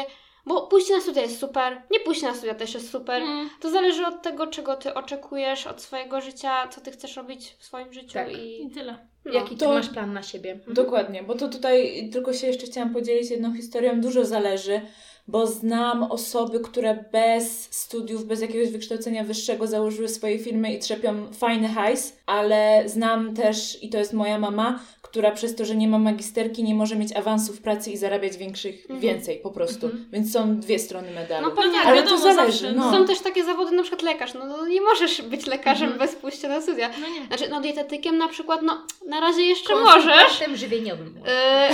[0.46, 3.22] Bo pójście na studia jest super, nie pójście na studia też jest super.
[3.22, 3.50] Mm.
[3.62, 7.66] To zależy od tego, czego ty oczekujesz od swojego życia, co ty chcesz robić w
[7.66, 8.34] swoim życiu Tak.
[8.34, 8.98] i I tyle.
[9.26, 9.34] no.
[9.34, 10.52] Jaki ty To- masz plan na siebie?
[10.52, 10.74] Mhm.
[10.74, 14.02] Dokładnie, bo to tutaj tylko się jeszcze chciałam podzielić jedną historią.
[14.02, 14.82] Dużo zależy,
[15.28, 21.34] bo znam osoby, które bez studiów, bez jakiegoś wykształcenia wyższego założyły swoje firmy i trzepią
[21.34, 25.88] fajny hajs, ale znam też, i to jest moja mama, która przez to, że nie
[25.88, 29.00] ma magisterki, nie może mieć awansu w pracy i zarabiać większych, Mhm.
[29.00, 29.86] więcej po prostu.
[29.86, 30.06] Mhm.
[30.12, 31.48] Więc są dwie strony medalu.
[31.50, 32.52] No pewnie, tak, ale wiadomo, to zależy.
[32.60, 32.72] zawsze.
[32.78, 32.92] No.
[32.92, 34.34] Są też takie zawody, na przykład lekarz.
[34.34, 36.00] No, no nie możesz być lekarzem Mhm.
[36.10, 36.90] bez pójścia na studia.
[37.02, 37.28] No nie.
[37.28, 40.44] Znaczy, no dietetykiem na przykład, no na razie jeszcze możesz.
[40.54, 41.20] Żywieniowym.
[41.28, 41.70] E,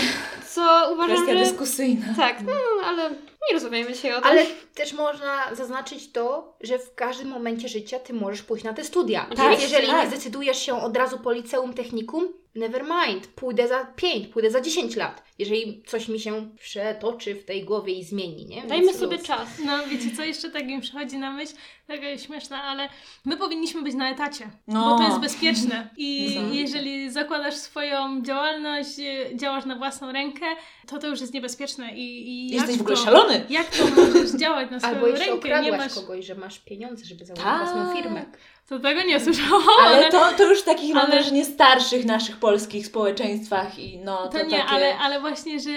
[0.50, 1.40] co uważam, Kwestia że...
[1.46, 2.06] dyskusyjna.
[2.18, 2.52] Tak, no
[2.86, 3.10] ale
[3.50, 4.30] nie rozumiemy się o tym.
[4.30, 8.84] Ale też można zaznaczyć to, że w każdym momencie życia ty możesz pójść na te
[8.84, 9.28] studia.
[9.36, 10.04] Tak, jeżeli tak.
[10.04, 14.62] nie zdecydujesz się od razu po liceum technikum, never mind, pójdę za 5, pójdę za
[14.62, 15.24] 10 lat.
[15.40, 18.62] Jeżeli coś mi się przetoczy w tej głowie i zmieni, nie?
[18.62, 19.26] Dajmy Więc sobie luz.
[19.26, 19.50] czas.
[19.66, 21.54] No wiecie co jeszcze tak mi przychodzi na myśl?
[21.88, 22.90] Taka śmieszna, ale
[23.26, 24.84] my powinniśmy być na etacie, No.
[24.90, 25.90] bo to jest bezpieczne.
[25.98, 30.46] I jeżeli zakładasz swoją działalność, e, działasz na własną rękę,
[30.88, 31.96] to to już jest niebezpieczne.
[31.96, 33.46] I, i jak Jesteś w ogóle to, szalony.
[33.50, 35.50] Jak to możesz działać na swoją Albo jeśli rękę?
[35.50, 35.94] Nie okradłaś masz...
[35.96, 37.64] kogoś, że masz pieniądze, żeby założyć Tak.
[37.64, 38.26] własną firmę.
[38.70, 42.38] To tego nie słyszałam, Ale to, to już w takich, mam ale- wrażenie, starszych naszych
[42.38, 44.66] polskich społeczeństwach i no to, To nie, takie...
[44.66, 45.72] ale, ale właśnie, że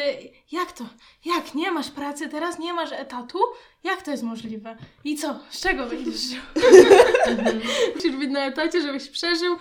[0.52, 0.84] jak to?
[1.24, 3.38] Jak nie masz pracy, teraz nie masz etatu?
[3.84, 4.76] Jak to jest możliwe?
[5.04, 5.38] I co?
[5.50, 6.40] Z czego będziesz żył?
[7.94, 9.56] Musisz być na etacie, żebyś przeżył,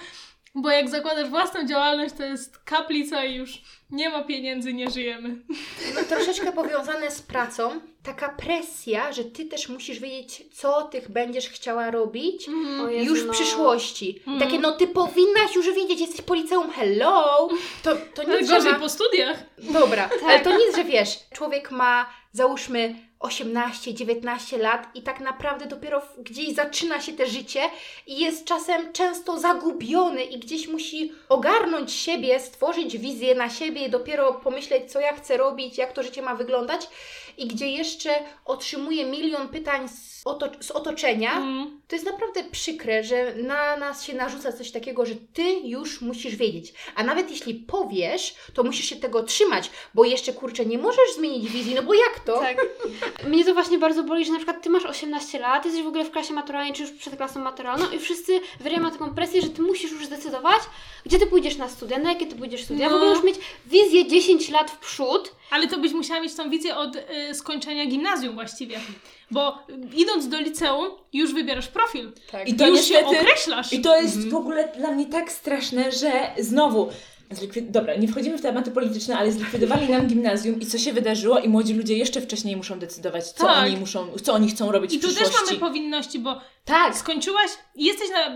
[0.56, 5.36] bo jak zakładasz własną działalność, to jest kaplica i już nie ma pieniędzy, nie żyjemy.
[5.96, 11.50] No, troszeczkę powiązane z pracą, taka presja, że ty też musisz wiedzieć, co ty będziesz
[11.50, 13.34] chciała robić Jezu, już w no.
[13.34, 14.24] przyszłości.
[14.28, 14.40] Mm.
[14.40, 17.50] Takie, no ty powinnaś już wiedzieć, jesteś po liceum, hello!
[17.84, 18.80] To, to nic, że gorzej ma...
[18.80, 19.38] po studiach.
[19.58, 20.24] Dobra, Tak.
[20.24, 26.56] ale to nic, że wiesz, człowiek ma załóżmy 18-19 lat i tak naprawdę dopiero gdzieś
[26.56, 27.62] zaczyna się te życie
[28.08, 34.34] i jest czasem często zagubiony i gdzieś musi ogarnąć siebie, stworzyć wizję na siebie, dopiero
[34.34, 36.88] pomyśleć, co ja chcę robić, jak to życie ma wyglądać
[37.38, 38.10] i gdzie jeszcze
[38.46, 40.24] otrzymuje milion pytań z,
[40.60, 41.82] z otoczenia, Mm.
[41.88, 46.36] To jest naprawdę przykre, że na nas się narzuca coś takiego, że ty już musisz
[46.36, 46.74] wiedzieć.
[46.96, 51.52] A nawet jeśli powiesz, to musisz się tego trzymać, bo jeszcze kurczę, nie możesz zmienić
[51.52, 52.40] wizji, no bo jak to?
[52.40, 52.58] Tak.
[53.30, 56.06] Mnie to właśnie bardzo boli, że na przykład ty masz 18 lat, jesteś w ogóle
[56.06, 59.62] w klasie maturalnej, czy już przed klasą maturalną i wszyscy wyrają taką presję, że ty
[59.62, 60.62] musisz już zdecydować,
[61.06, 62.88] gdzie ty pójdziesz na studia, na jakie ty pójdziesz studia.
[62.88, 62.98] W No.
[62.98, 65.32] ogóle już mieć wizję 10 lat w przód.
[65.52, 67.02] Ale to byś musiała mieć tą wizję od y,
[67.36, 68.80] skończenia gimnazjum właściwie.
[69.32, 69.58] Bo
[69.96, 72.12] idąc do liceum, już wybierasz profil.
[72.32, 72.48] Tak.
[72.48, 73.74] I to już się niestety- określasz.
[73.74, 76.90] I to jest w ogóle dla mnie tak straszne, że znowu.
[77.32, 77.72] Zlikwid...
[77.72, 81.50] Dobra, nie wchodzimy w tematy polityczne, ale zlikwidowali nam gimnazjum i co się wydarzyło i
[81.50, 83.66] młodzi ludzie jeszcze wcześniej muszą decydować, co Tak.
[83.68, 85.46] oni muszą, co oni chcą robić I w tu też przyszłości.
[85.46, 88.30] mamy powinności, bo Tak, skończyłaś, jesteś na,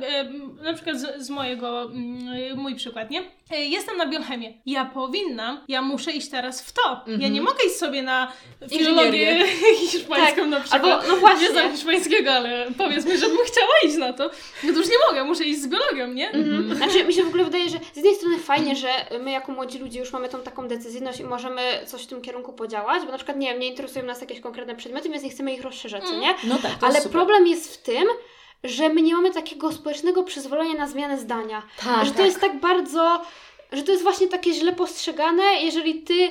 [0.64, 3.22] na przykład z, z mojego, mm, mój przykład, nie?
[3.52, 4.54] E, Jestem na biochemię.
[4.66, 7.02] Ja powinnam, ja muszę iść teraz w to.
[7.20, 8.32] Ja nie mogę iść sobie na
[8.70, 9.44] filologię
[9.92, 10.84] hiszpańską na przykład.
[10.84, 11.48] Albo, no właśnie.
[11.48, 14.30] Nie znam hiszpańskiego, ale powiedzmy, żebym chciała iść na to.
[14.64, 16.30] No to już nie mogę, muszę iść z biologią, nie?
[16.32, 16.76] Mhm.
[16.76, 19.80] Znaczy, mi się w ogóle wydaje, że z jednej strony fajnie, że my jako młodzi
[19.80, 23.18] ludzie już mamy tą taką decyzyjność i możemy coś w tym kierunku podziałać, bo na
[23.18, 26.16] przykład, nie wiem, nie interesują nas jakieś konkretne przedmioty, więc nie chcemy ich rozszerzać, co
[26.16, 26.36] nie?
[26.44, 27.12] no tak, Ale super.
[27.12, 28.08] problem jest w tym,
[28.64, 31.64] że my nie mamy takiego społecznego przyzwolenia na zmianę zdania.
[31.84, 32.26] Tak, że to tak.
[32.26, 33.22] jest tak bardzo,
[33.72, 36.30] że to jest właśnie takie źle postrzegane, jeżeli ty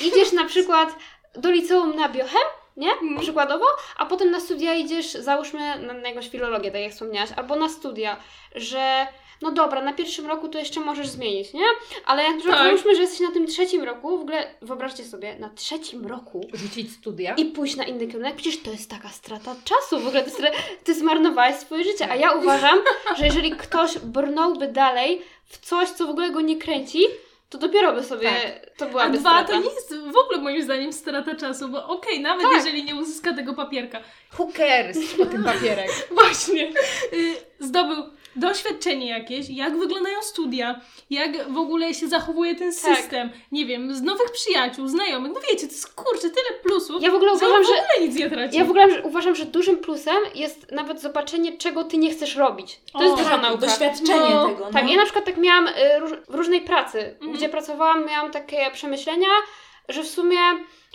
[0.00, 0.96] idziesz na przykład
[1.34, 2.42] do liceum na biochem,
[2.76, 2.90] nie?
[3.20, 3.64] Przykładowo,
[3.96, 7.68] a potem na studia idziesz, załóżmy na, na jakąś filologię, tak jak wspomniałaś, albo na
[7.68, 8.16] studia,
[8.54, 9.06] że
[9.42, 11.64] no dobra, na pierwszym roku to jeszcze możesz zmienić, nie?
[12.06, 12.58] Ale jak Tak.
[12.58, 16.92] załóżmy, że jesteś na tym trzecim roku, w ogóle wyobraźcie sobie, na trzecim roku Rzucić
[16.92, 17.34] studia.
[17.34, 20.30] i pójść na inny kierunek, przecież to jest taka strata czasu, w ogóle ty,
[20.84, 22.78] ty zmarnowałeś swoje życie, a ja uważam,
[23.18, 27.02] że jeżeli ktoś brnąłby dalej w coś, co w ogóle go nie kręci,
[27.50, 28.30] to dopiero by sobie,
[28.76, 29.52] to A byłaby dwa, strata.
[29.52, 32.54] to nie jest w ogóle moim zdaniem strata czasu, bo okej, nawet Tak.
[32.56, 34.00] jeżeli nie uzyska tego papierka,
[34.38, 35.90] Who cares o tym papierek?
[36.14, 36.72] Właśnie.
[37.12, 38.04] Y, Zdobył
[38.36, 40.80] doświadczenie jakieś, jak wyglądają studia,
[41.10, 42.96] jak w ogóle się zachowuje ten Tak.
[42.96, 47.10] system, nie wiem, z nowych przyjaciół, znajomych, no wiecie, to jest kurczę, tyle plusów, Ja
[47.10, 48.56] w ogóle że uważam, w że ogóle nic nie traci.
[48.58, 52.80] ja w ogóle uważam, że dużym plusem jest nawet zobaczenie, czego ty nie chcesz robić.
[52.92, 53.66] To O, jest duża tak, nauka.
[53.66, 54.64] doświadczenie No, tego.
[54.64, 54.72] No.
[54.72, 57.32] Tak, ja na przykład tak miałam y, róż, w różnej pracy, Mhm.
[57.32, 59.28] gdzie pracowałam, miałam takie przemyślenia,
[59.88, 60.38] że w sumie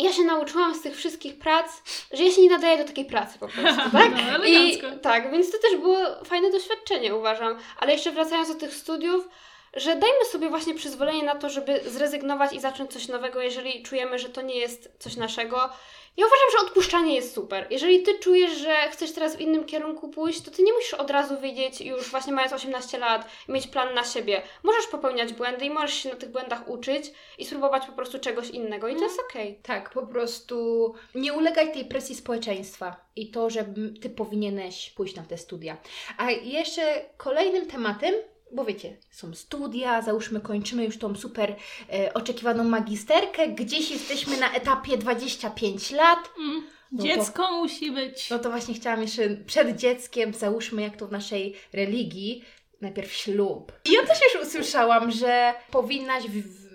[0.03, 1.81] ja się nauczyłam z tych wszystkich prac,
[2.13, 4.11] że ja się nie nadaję do takiej pracy po prostu, tak?
[4.39, 7.57] No, I tak, więc to też było fajne doświadczenie, uważam.
[7.79, 9.27] Ale jeszcze wracając do tych studiów,
[9.73, 14.19] że dajmy sobie właśnie przyzwolenie na to, żeby zrezygnować i zacząć coś nowego, jeżeli czujemy,
[14.19, 15.69] że to nie jest coś naszego.
[16.17, 17.67] Ja uważam, że odpuszczanie jest super.
[17.69, 21.09] Jeżeli ty czujesz, że chcesz teraz w innym kierunku pójść, to ty nie musisz od
[21.09, 24.41] razu wiedzieć, już właśnie mając 18 lat, i mieć plan na siebie.
[24.63, 28.49] Możesz popełniać błędy i możesz się na tych błędach uczyć i spróbować po prostu czegoś
[28.49, 29.59] innego i to jest okej.
[29.63, 33.65] Tak, po prostu nie ulegaj tej presji społeczeństwa i to, że
[34.01, 35.77] ty powinieneś pójść na te studia.
[36.17, 38.13] A jeszcze kolejnym tematem,
[38.53, 41.55] bo wiecie, są studia, załóżmy kończymy już tą super
[41.93, 46.63] e, oczekiwaną magisterkę, gdzieś jesteśmy na etapie 25 lat, Mm.
[46.91, 48.29] No to- Dziecko musi być.
[48.29, 52.43] no to właśnie chciałam jeszcze przed dzieckiem, załóżmy jak to w naszej religii,
[52.81, 53.71] najpierw ślub.
[53.85, 56.23] I ja też już usłyszałam, że powinnaś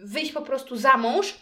[0.04, 1.34] wyjść po prostu za mąż.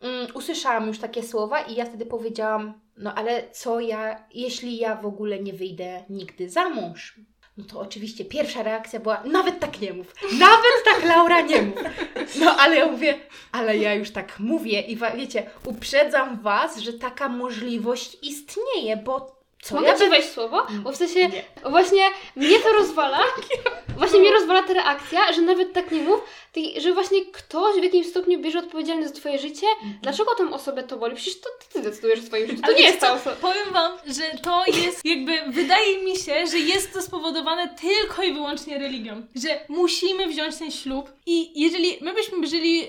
[0.00, 4.96] Mm, usłyszałam już takie słowa i ja wtedy powiedziałam, no ale co ja, jeśli ja
[4.96, 7.14] w ogóle nie wyjdę nigdy za mąż?
[7.58, 11.78] No to oczywiście pierwsza reakcja była, nawet tak nie mów, nawet tak Laura nie mów.
[12.40, 13.18] No ale ja mówię,
[13.52, 19.74] ale ja już tak mówię i wiecie, uprzedzam Was, że taka możliwość istnieje, bo co
[19.74, 20.66] Mogę ja Ci wejść słowo?
[20.82, 21.70] Bo w sensie Nie.
[21.70, 22.02] właśnie
[22.36, 23.18] mnie to rozwala.
[23.98, 26.20] Właśnie mnie rozwala ta reakcja, że nawet tak nie mów,
[26.76, 29.66] że właśnie ktoś w jakimś stopniu bierze odpowiedzialność za Twoje życie.
[30.02, 31.16] Dlaczego tą osobę to boli?
[31.16, 33.36] Przecież to ty decydujesz o swoim życiu, to Ale nie jest ta osoba.
[33.36, 38.32] Powiem Wam, że to jest jakby, wydaje mi się, że jest to spowodowane tylko i
[38.32, 39.22] wyłącznie religią.
[39.34, 42.88] Że musimy wziąć ten ślub i jeżeli my byśmy żyli, y,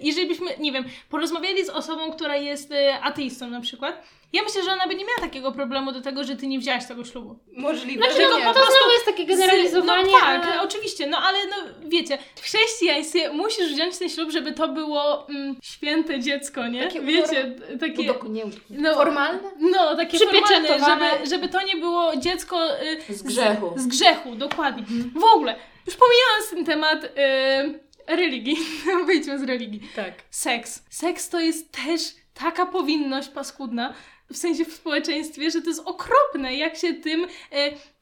[0.00, 4.02] jeżeli byśmy, nie wiem, porozmawiali z osobą, która jest y, ateistą na przykład,
[4.32, 6.86] ja myślę, że ona by nie miała takiego problemu do tego, że ty nie wziąłeś
[6.86, 7.38] tego ślubu.
[7.52, 8.44] Możliwe, Znaczy, że no, nie.
[8.44, 10.12] to znowu jest takie generalizowanie.
[10.12, 10.62] No tak, ale...
[10.62, 11.56] oczywiście, no ale no
[11.88, 16.82] wiecie, w chrześcijaństwie musisz wziąć ten ślub, żeby to było mm, święte dziecko, nie?
[16.84, 18.02] Takie wiecie, takie...
[18.12, 19.40] Udok- nie, No, formalne?
[19.58, 23.72] No, takie formalne, żeby, żeby to nie było dziecko y, Z grzechu.
[23.76, 24.84] z grzechu, dokładnie.
[25.14, 25.56] W ogóle,
[25.86, 28.56] już pomijając ten temat y, religii,
[29.06, 29.80] wyjdźmy z religii.
[29.96, 30.12] Tak.
[30.30, 30.82] Seks.
[30.90, 32.00] Seks to jest też
[32.34, 33.94] taka powinność paskudna,
[34.32, 37.24] w sensie w społeczeństwie, że to jest okropne, jak się tym...
[37.24, 37.28] Y,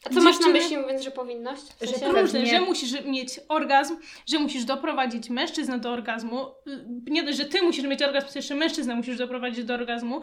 [0.04, 1.62] A co masz na myśli mówiąc, że powinność?
[1.62, 6.46] W Że sensie- pewnie- Różne, że musisz mieć orgazm, że musisz doprowadzić mężczyznę do orgazmu.
[6.66, 10.20] Y, Nie dość, że ty musisz mieć orgazm, to jeszcze mężczyznę musisz doprowadzić do orgazmu.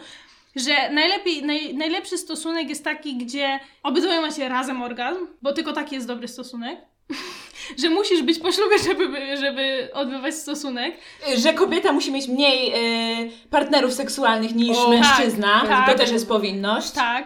[0.55, 5.95] Że najlepiej, naj, najlepszy stosunek jest taki, gdzie obydwoje macie razem orgazm, bo tylko taki
[5.95, 6.79] jest dobry stosunek.
[7.79, 10.95] Że musisz być po ślubie, żeby, żeby odbywać stosunek.
[11.37, 15.61] Że kobieta musi mieć mniej e, partnerów seksualnych niż O, mężczyzna.
[15.67, 15.97] tak, to tak.
[15.97, 16.91] też jest powinność.
[16.91, 17.25] Tak.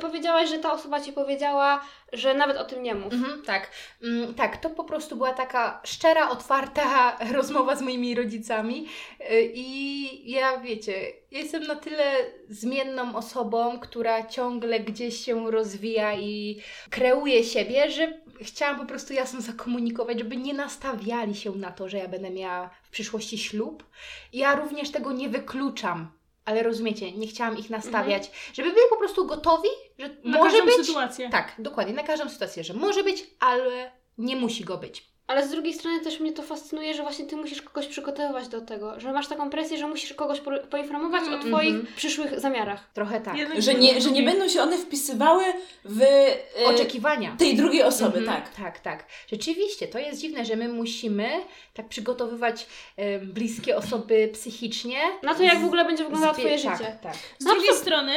[0.00, 1.80] Powiedziałaś, że ta osoba ci powiedziała,
[2.12, 3.12] że nawet o tym nie mów.
[3.12, 3.70] Mhm, tak,
[4.02, 8.88] mm, tak, to po prostu była taka szczera, otwarta rozmowa z moimi rodzicami
[9.30, 12.12] y, i ja, wiecie, jestem na tyle
[12.48, 19.40] zmienną osobą, która ciągle gdzieś się rozwija i kreuje siebie, że chciałam po prostu jasno
[19.40, 23.84] zakomunikować, żeby nie nastawiali się na to, że ja będę miała w przyszłości ślub.
[24.32, 26.08] Ja również tego nie wykluczam.
[26.44, 29.68] Ale rozumiecie, nie chciałam ich nastawiać, żeby byli po prostu gotowi,
[29.98, 30.86] że Na może każdą być.
[30.86, 31.30] sytuację.
[31.30, 35.13] Tak, dokładnie, na każdą sytuację, że może być, ale nie musi go być.
[35.26, 38.60] Ale z drugiej strony też mnie to fascynuje, że właśnie ty musisz kogoś przygotowywać do
[38.60, 41.42] tego, że masz taką presję, że musisz kogoś po- poinformować o Mhm.
[41.52, 42.90] twoich przyszłych zamiarach.
[42.94, 43.36] Trochę tak.
[43.58, 45.44] Że nie, że nie będą się one wpisywały
[45.84, 47.36] w e, Oczekiwania.
[47.38, 48.54] tej drugiej osoby, Mhm, tak.
[48.56, 49.04] Tak, tak.
[49.30, 51.28] Rzeczywiście, to jest dziwne, że my musimy
[51.74, 52.66] tak przygotowywać
[52.96, 54.98] em, bliskie osoby psychicznie.
[55.22, 56.98] Na to, jak w ogóle będzie wyglądało Zbie- twoje tak, życie.
[57.02, 57.14] Tak.
[57.38, 58.12] Z drugiej strony,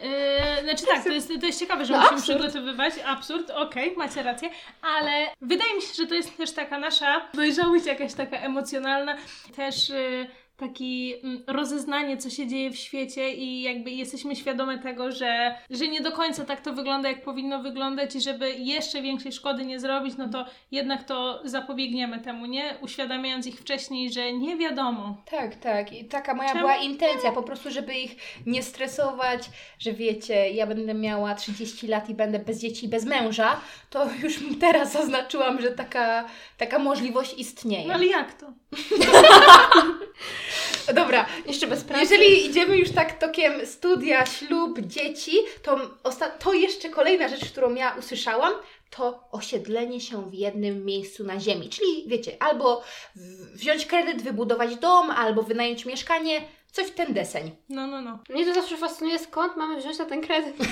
[0.00, 2.38] yy, znaczy tak, to jest, to jest ciekawe, że No musimy absurd.
[2.40, 4.50] przygotowywać, absurd, okej, macie rację,
[4.82, 9.16] ale wydaje mi się, że to jest też taka nasza dojrzałość jakaś taka emocjonalna,
[9.56, 10.26] też yy,
[10.58, 15.88] taki mm, rozeznanie, co się dzieje w świecie i jakby jesteśmy świadome tego, że, że
[15.88, 19.80] nie do końca tak to wygląda, jak powinno wyglądać i żeby jeszcze większej szkody nie
[19.80, 22.74] zrobić, no to jednak to zapobiegniemy temu, nie?
[22.80, 25.16] Uświadamiając ich wcześniej, że nie wiadomo.
[25.30, 25.92] Tak, tak.
[25.92, 26.60] I taka moja Czemu?
[26.60, 32.10] była intencja, po prostu, żeby ich nie stresować, że wiecie, ja będę miała 30 lat
[32.10, 36.24] i będę bez dzieci bez męża, to już teraz zaznaczyłam, że taka,
[36.56, 37.88] taka możliwość istnieje.
[37.88, 38.46] No ale jak to?
[40.94, 42.02] Dobra, Jeszcze bez pracy.
[42.02, 47.74] Jeżeli idziemy już tak tokiem studia, ślub, dzieci, to, osta- to jeszcze kolejna rzecz, którą
[47.74, 48.52] ja usłyszałam,
[48.90, 51.68] to osiedlenie się w jednym miejscu na ziemi.
[51.68, 52.82] Czyli wiecie, albo
[53.54, 56.40] wziąć kredyt, wybudować dom, albo wynająć mieszkanie,
[56.72, 57.50] coś w ten deseń.
[57.68, 58.18] No, no, no.
[58.30, 60.56] Mnie to zawsze fascynuje, skąd mamy wziąć na ten kredyt.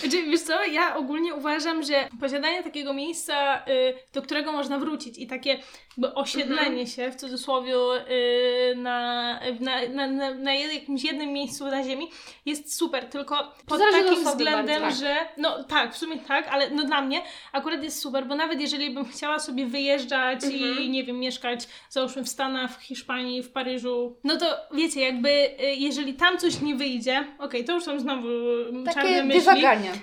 [0.00, 5.18] Znaczy, wiesz co, ja ogólnie uważam, że posiadanie takiego miejsca, y, do którego można wrócić
[5.18, 5.58] i takie
[5.96, 12.10] jakby osiedlenie się, w cudzysłowie, y, na, na, na, na, jakimś jednym miejscu na ziemi
[12.46, 15.00] jest super, tylko pod takim względem, bardzo.
[15.00, 17.22] że no tak, w sumie tak, ale no dla mnie
[17.52, 22.24] akurat jest super, bo nawet jeżeli bym chciała sobie wyjeżdżać i nie wiem, mieszkać załóżmy
[22.24, 26.74] w Stanach, w Hiszpanii, w Paryżu, no to wiecie, jakby y, jeżeli tam coś nie
[26.74, 28.28] wyjdzie, okej, to już są znowu
[28.94, 29.62] czarne Takie myśli.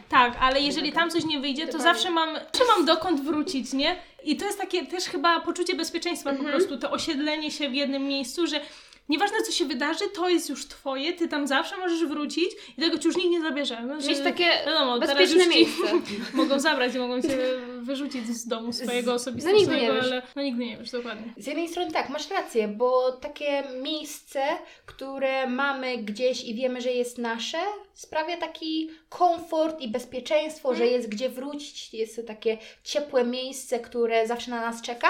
[0.10, 3.96] Tak, ale jeżeli tam coś nie wyjdzie, to zawsze mam, czy mam dokąd wrócić, nie?
[4.24, 8.08] I to jest takie też chyba poczucie bezpieczeństwa po prostu, to osiedlenie się w jednym
[8.08, 8.62] miejscu, że
[9.10, 12.98] nieważne co się wydarzy, to jest już twoje, ty tam zawsze możesz wrócić i tego
[12.98, 13.82] ci już nikt nie zabierze.
[13.88, 15.84] No, Mieć że- takie wiadomo, bezpieczne miejsce.
[16.34, 17.38] Mogą zabrać i mogą cię
[17.82, 20.06] wyrzucić z domu swojego osobistego, No nigdy nie wiesz.
[20.06, 21.34] ale no nigdy nie wiesz, dokładnie.
[21.38, 24.42] Z jednej strony tak, masz rację, bo takie miejsce,
[24.86, 27.58] które mamy gdzieś i wiemy, że jest nasze,
[27.94, 34.28] sprawia taki komfort i bezpieczeństwo, że jest gdzie wrócić, jest to takie ciepłe miejsce, które
[34.28, 35.08] zawsze na nas czeka.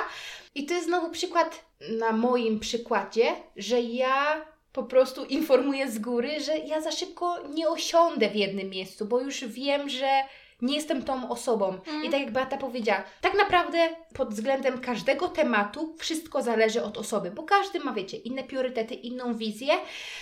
[0.56, 6.40] I to jest znowu przykład na moim przykładzie, że ja po prostu informuję z góry,
[6.40, 10.24] że ja za szybko nie osiądę w jednym miejscu, bo już wiem, że
[10.64, 11.80] nie jestem tą osobą.
[12.04, 17.32] I tak jak Beata powiedziała, tak naprawdę pod względem każdego tematu wszystko zależy od osoby,
[17.32, 19.74] bo każdy ma, wiecie, inne priorytety, inną wizję,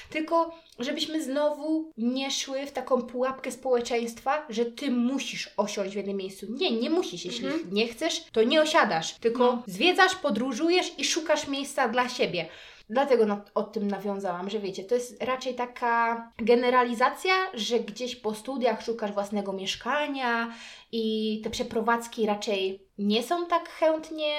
[0.09, 6.17] tylko żebyśmy znowu nie szły w taką pułapkę społeczeństwa, że ty musisz osiąść w jednym
[6.17, 6.45] miejscu.
[6.49, 7.25] Nie, nie musisz.
[7.25, 9.63] Jeśli nie chcesz, to nie osiadasz, tylko No.
[9.67, 12.45] zwiedzasz, podróżujesz i szukasz miejsca dla siebie.
[12.91, 18.35] Dlatego na, o tym nawiązałam, że wiecie, to jest raczej taka generalizacja, że gdzieś po
[18.35, 20.53] studiach szukasz własnego mieszkania
[20.91, 24.35] i te przeprowadzki raczej nie są tak chętnie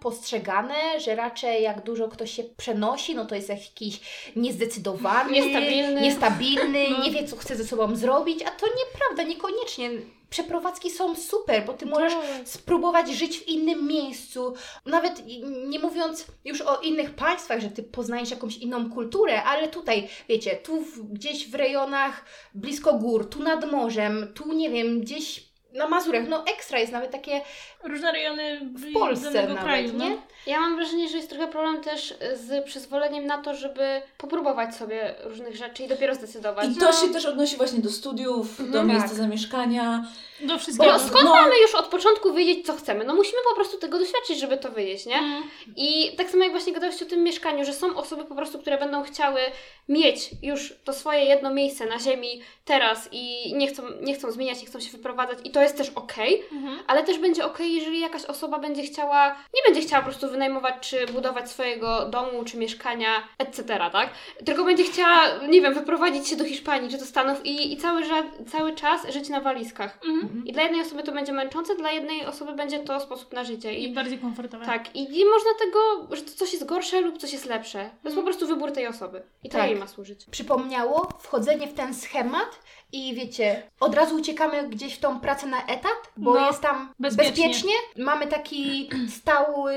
[0.00, 4.00] postrzegane, że raczej jak dużo ktoś się przenosi, no to jest jakiś
[4.36, 6.00] niezdecydowany, Niestabilny.
[6.00, 7.04] niestabilny No.
[7.04, 9.90] nie wie co chce ze sobą zrobić, a to nieprawda, niekoniecznie.
[10.34, 12.12] Przeprowadzki są super, bo ty możesz
[12.44, 14.54] spróbować żyć w innym miejscu.
[14.86, 15.22] Nawet
[15.66, 20.56] nie mówiąc już o innych państwach, że ty poznajesz jakąś inną kulturę, ale tutaj, wiecie,
[20.56, 22.24] tu w, gdzieś w rejonach
[22.54, 27.10] blisko gór, tu nad morzem, tu nie wiem, gdzieś na Mazurach, no ekstra jest nawet
[27.10, 27.40] takie
[27.84, 30.10] Różne rejony w Polsce nawet, kraju, nie?
[30.10, 30.16] no.
[30.46, 35.14] Ja mam wrażenie, że jest trochę problem też z przyzwoleniem na to, żeby popróbować sobie
[35.24, 36.68] różnych rzeczy i dopiero zdecydować.
[36.68, 38.86] I to się też odnosi właśnie do studiów, do Mhm.
[38.88, 39.16] miejsca Tak.
[39.18, 40.04] zamieszkania.
[40.40, 40.92] Do wszystkiego.
[40.92, 41.34] Bo skąd No.
[41.34, 43.04] mamy już od początku wiedzieć, co chcemy?
[43.04, 45.18] No musimy po prostu tego doświadczyć, żeby to wiedzieć, nie?
[45.18, 45.42] Mm.
[45.76, 48.78] I tak samo jak właśnie gadałeś o tym mieszkaniu, że są osoby po prostu, które
[48.78, 49.40] będą chciały
[49.88, 54.60] mieć już to swoje jedno miejsce na ziemi teraz i nie chcą, nie chcą zmieniać,
[54.60, 56.78] nie chcą się wyprowadzać i to jest też okej, Mhm.
[56.86, 60.74] ale też będzie okej, jeżeli jakaś osoba będzie chciała, nie będzie chciała po prostu wynajmować
[60.80, 63.08] czy budować swojego domu czy mieszkania,
[63.38, 64.10] etc., tak?
[64.46, 68.02] Tylko będzie chciała, nie wiem, wyprowadzić się do Hiszpanii czy do Stanów i, i cały,
[68.02, 69.98] ża- cały czas żyć na walizkach.
[70.24, 70.46] Mhm.
[70.46, 73.74] I dla jednej osoby to będzie męczące, dla jednej osoby będzie to sposób na życie.
[73.74, 74.66] I I bardziej komfortowe.
[74.66, 75.78] tak, i nie można tego,
[76.16, 77.90] że to coś jest gorsze lub coś jest lepsze.
[78.02, 79.22] To jest po prostu wybór tej osoby.
[79.42, 79.70] I to Tak.
[79.70, 80.24] jej ma służyć.
[80.30, 82.58] Przypomniało wchodzenie w ten schemat
[82.92, 86.92] i wiecie, od razu uciekamy gdzieś w tą pracę na etat, bo No, jest tam
[86.98, 87.30] bezpiecznie.
[87.44, 87.72] bezpiecznie.
[87.96, 89.74] Mamy taki stały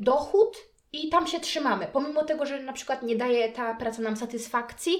[0.00, 0.56] dochód
[0.92, 1.86] i tam się trzymamy.
[1.92, 4.92] Pomimo tego, że na przykład nie daje ta praca nam satysfakcji,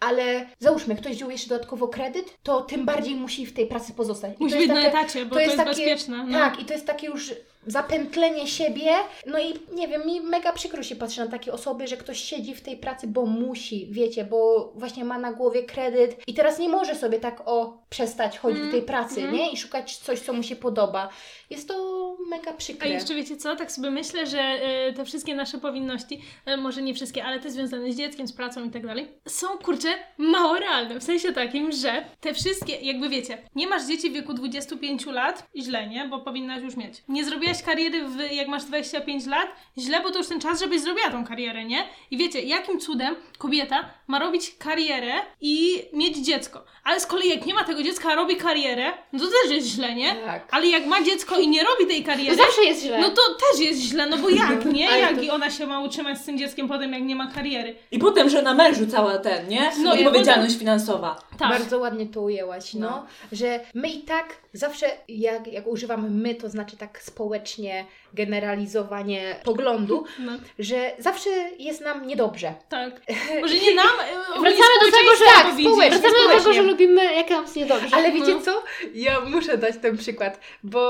[0.00, 4.32] ale załóżmy, ktoś wziął jeszcze dodatkowo kredyt, to tym bardziej musi w tej pracy pozostać.
[4.32, 6.24] I to Musi jest być na takie- etacie, bo to jest, bezpieczne.
[6.26, 6.38] No.
[6.38, 7.30] Tak, i to jest takie już
[7.66, 8.90] zapętlenie siebie.
[9.26, 12.54] No i nie wiem, mi mega przykro się patrzy na takie osoby, że ktoś siedzi
[12.54, 16.68] w tej pracy, bo musi, wiecie, bo właśnie ma na głowie kredyt i teraz nie
[16.68, 19.34] może sobie tak o przestać chodzić Mm, do tej pracy, mm.
[19.34, 19.52] nie?
[19.52, 21.08] I szukać coś, co mu się podoba.
[21.50, 22.88] Jest to mega A przykre.
[22.88, 26.94] jeszcze wiecie co, tak sobie myślę, że e, te wszystkie nasze powinności, e, może nie
[26.94, 29.88] wszystkie, ale te związane z dzieckiem, z pracą i tak dalej, są kurczę
[30.18, 31.00] mało realne.
[31.00, 35.46] W sensie takim, że te wszystkie, jakby wiecie, nie masz dzieci w wieku 25 lat,
[35.56, 36.08] źle, nie?
[36.08, 37.02] Bo powinnaś już mieć.
[37.08, 39.46] Nie zrobiłaś kariery w, jak masz 25 lat,
[39.78, 41.84] źle, bo to już ten czas, żebyś zrobiła tą karierę, nie?
[42.10, 46.64] I wiecie, jakim cudem kobieta ma robić karierę i mieć dziecko.
[46.84, 49.66] Ale z kolei jak nie ma tego dziecka, a robi karierę, no to też jest
[49.68, 50.14] źle, nie?
[50.14, 50.48] Tak.
[50.50, 53.00] Ale jak ma dziecko i nie robi tej To kariery, zawsze jest źle.
[53.00, 54.98] no to też jest źle, no bo jak, nie?
[54.98, 57.74] Jak to- i ona się ma utrzymać z tym dzieckiem potem, jak nie ma kariery.
[57.90, 59.70] I potem, że na mężu cała ten, nie?
[59.78, 61.16] No i Odpowiedzialność finansowa.
[61.38, 61.48] Tak.
[61.50, 62.90] Bardzo ładnie to ujęłaś, no.
[62.90, 63.06] No.
[63.32, 70.04] Że my i tak zawsze, jak, jak używamy my, to znaczy tak społecznie generalizowanie poglądu,
[70.26, 72.54] No, że zawsze jest nam niedobrze.
[72.68, 73.00] tak.
[73.40, 75.90] Może nie nam, e, ogólnie Wracamy do tego, że- tak, społecznie.
[75.98, 76.52] Wracamy do tego, społecznie.
[76.54, 77.96] że lubimy, jak nam jest niedobrze.
[77.96, 78.40] Ale wiecie No.
[78.40, 78.62] co?
[78.94, 80.80] Ja muszę dać ten przykład, bo,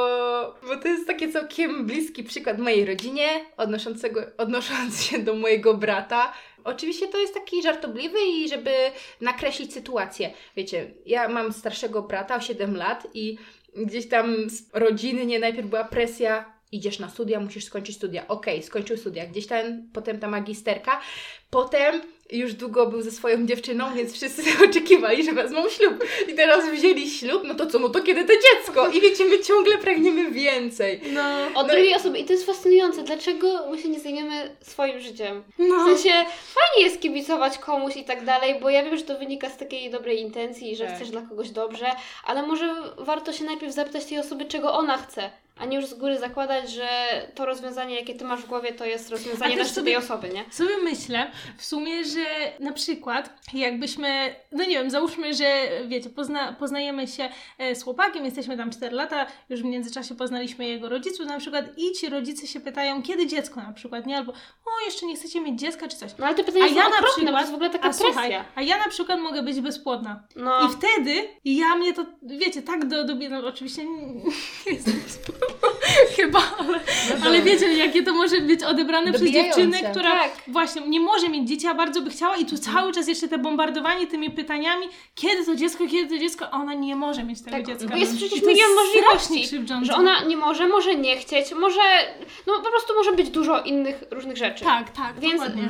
[0.68, 6.32] bo to jest taki całkiem bliski przykład mojej rodzinie, odnoszącego, odnosząc się do mojego brata.
[6.64, 8.70] Oczywiście to jest taki żartobliwy i żeby
[9.20, 10.32] nakreślić sytuację.
[10.56, 13.38] Wiecie, ja mam starszego brata o 7 lat i
[13.76, 14.36] gdzieś tam
[14.72, 18.28] rodzinnie najpierw była presja idziesz na studia, musisz skończyć studia.
[18.28, 19.26] Okej, skończył studia.
[19.26, 21.00] Gdzieś tam, potem ta magisterka.
[21.50, 22.02] Potem
[22.32, 26.04] już długo był ze swoją dziewczyną, więc wszyscy oczekiwali, że wezmą ślub.
[26.28, 28.88] I teraz wzięli ślub, no to co, no to kiedy to dziecko?
[28.88, 31.00] I wiecie, my ciągle pragniemy więcej.
[31.12, 31.22] No,
[31.54, 32.18] Od No drugiej osoby.
[32.18, 33.02] I to jest fascynujące.
[33.02, 35.42] Dlaczego my się nie zajmiemy swoim życiem?
[35.58, 35.84] W no.
[35.84, 36.10] sensie
[36.54, 39.90] fajnie jest kibicować komuś i tak dalej, bo ja wiem, że to wynika z takiej
[39.90, 40.96] dobrej intencji, że Tak.
[40.96, 41.86] chcesz dla kogoś dobrze,
[42.24, 45.94] ale może warto się najpierw zapytać tej osoby, czego ona chce, a nie już z
[45.94, 46.88] góry zakładać, że
[47.34, 50.44] to rozwiązanie, jakie ty masz w głowie, to jest rozwiązanie dla tej osoby, nie?
[50.50, 52.24] Sobie myślę w sumie, że
[52.60, 57.28] na przykład jakbyśmy, no nie wiem, załóżmy, że wiecie, pozna, poznajemy się
[57.58, 61.64] e, z chłopakiem, jesteśmy tam 4 lata, już w międzyczasie poznaliśmy jego rodziców na przykład
[61.76, 64.16] i ci rodzice się pytają, kiedy dziecko na przykład, nie?
[64.16, 66.10] Albo, o, jeszcze nie chcecie mieć dziecka czy coś.
[66.18, 67.88] No ale te pytania A ja na okropne, przykład, to jest w ogóle taka a
[67.88, 68.06] presja.
[68.06, 70.22] słuchaj, a ja na przykład mogę być bezpłodna.
[70.36, 70.66] No.
[70.66, 75.02] I wtedy ja mnie to, wiecie, tak do, do no oczywiście nie, nie jestem
[76.16, 76.80] chyba, ale,
[77.24, 80.30] ale wiecie, jakie to może być odebrane przez dziewczynę, która Tak.
[80.48, 83.38] właśnie nie może mieć dzieci, a bardzo by chciała i tu cały czas jeszcze te
[83.38, 87.56] bombardowanie tymi pytaniami, kiedy to dziecko, kiedy to dziecko, a ona nie może mieć tego
[87.56, 87.88] Tak, dziecka.
[87.88, 89.58] bo jest przecież milion możliwości.
[89.82, 91.80] Że ona nie może, może nie chcieć, może.
[92.46, 94.64] No po prostu może być dużo innych różnych rzeczy.
[94.64, 95.68] Tak, tak, Więc- dokładnie.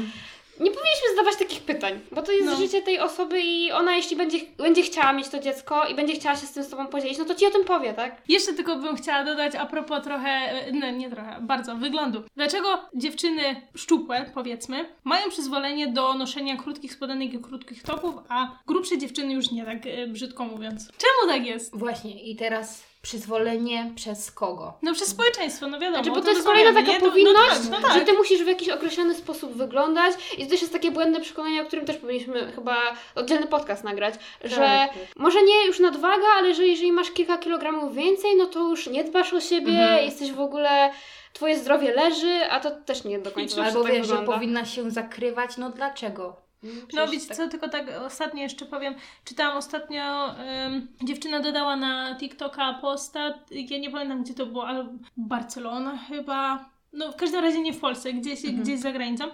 [0.63, 2.57] Nie powinniśmy zadawać takich pytań, bo to jest No.
[2.57, 6.37] życie tej osoby i ona, jeśli będzie, będzie chciała mieć to dziecko i będzie chciała
[6.37, 8.23] się z tym z tobą podzielić, no to ci o tym powie, tak?
[8.29, 10.41] Jeszcze tylko bym chciała dodać a propos trochę,
[10.73, 12.23] no nie trochę, bardzo wyglądu.
[12.37, 13.43] Dlaczego dziewczyny
[13.77, 19.51] szczupłe, powiedzmy, mają przyzwolenie do noszenia krótkich spodenek i krótkich topów, a grubsze dziewczyny już
[19.51, 20.89] nie, tak e, brzydko mówiąc.
[20.99, 21.79] Czemu tak jest?
[21.79, 24.73] Właśnie, i teraz przyzwolenie przez kogo?
[24.83, 26.05] No przez społeczeństwo, no wiadomo.
[26.05, 27.01] Znaczy, bo to tym jest kolejna taka nie?
[27.01, 27.93] To- powinność, no tak, no tak.
[27.99, 31.63] że ty musisz w jakiś określony sposób wyglądać i to też jest takie błędne przekonanie,
[31.63, 32.77] o którym też powinniśmy chyba
[33.15, 34.91] oddzielny podcast nagrać, że Tak.
[35.17, 39.05] może nie już nadwaga, ale że jeżeli masz kilka kilogramów więcej, no to już nie
[39.05, 40.05] dbasz o siebie, Mhm.
[40.05, 40.91] jesteś w ogóle,
[41.33, 44.91] twoje zdrowie leży, a to też nie do końca Albo tak wiesz, że powinna się
[44.91, 46.42] zakrywać, no dlaczego?
[46.63, 48.95] No Przecież wiecie tak- co, tylko tak ostatnio jeszcze powiem,
[49.25, 50.35] czytałam ostatnio,
[51.05, 57.13] dziewczyna dodała na TikToka posta, ja nie pamiętam gdzie to było, ale Barcelona chyba, no
[57.13, 58.63] w każdym razie nie w Polsce, gdzieś, Mhm.
[58.63, 59.25] gdzieś za granicą,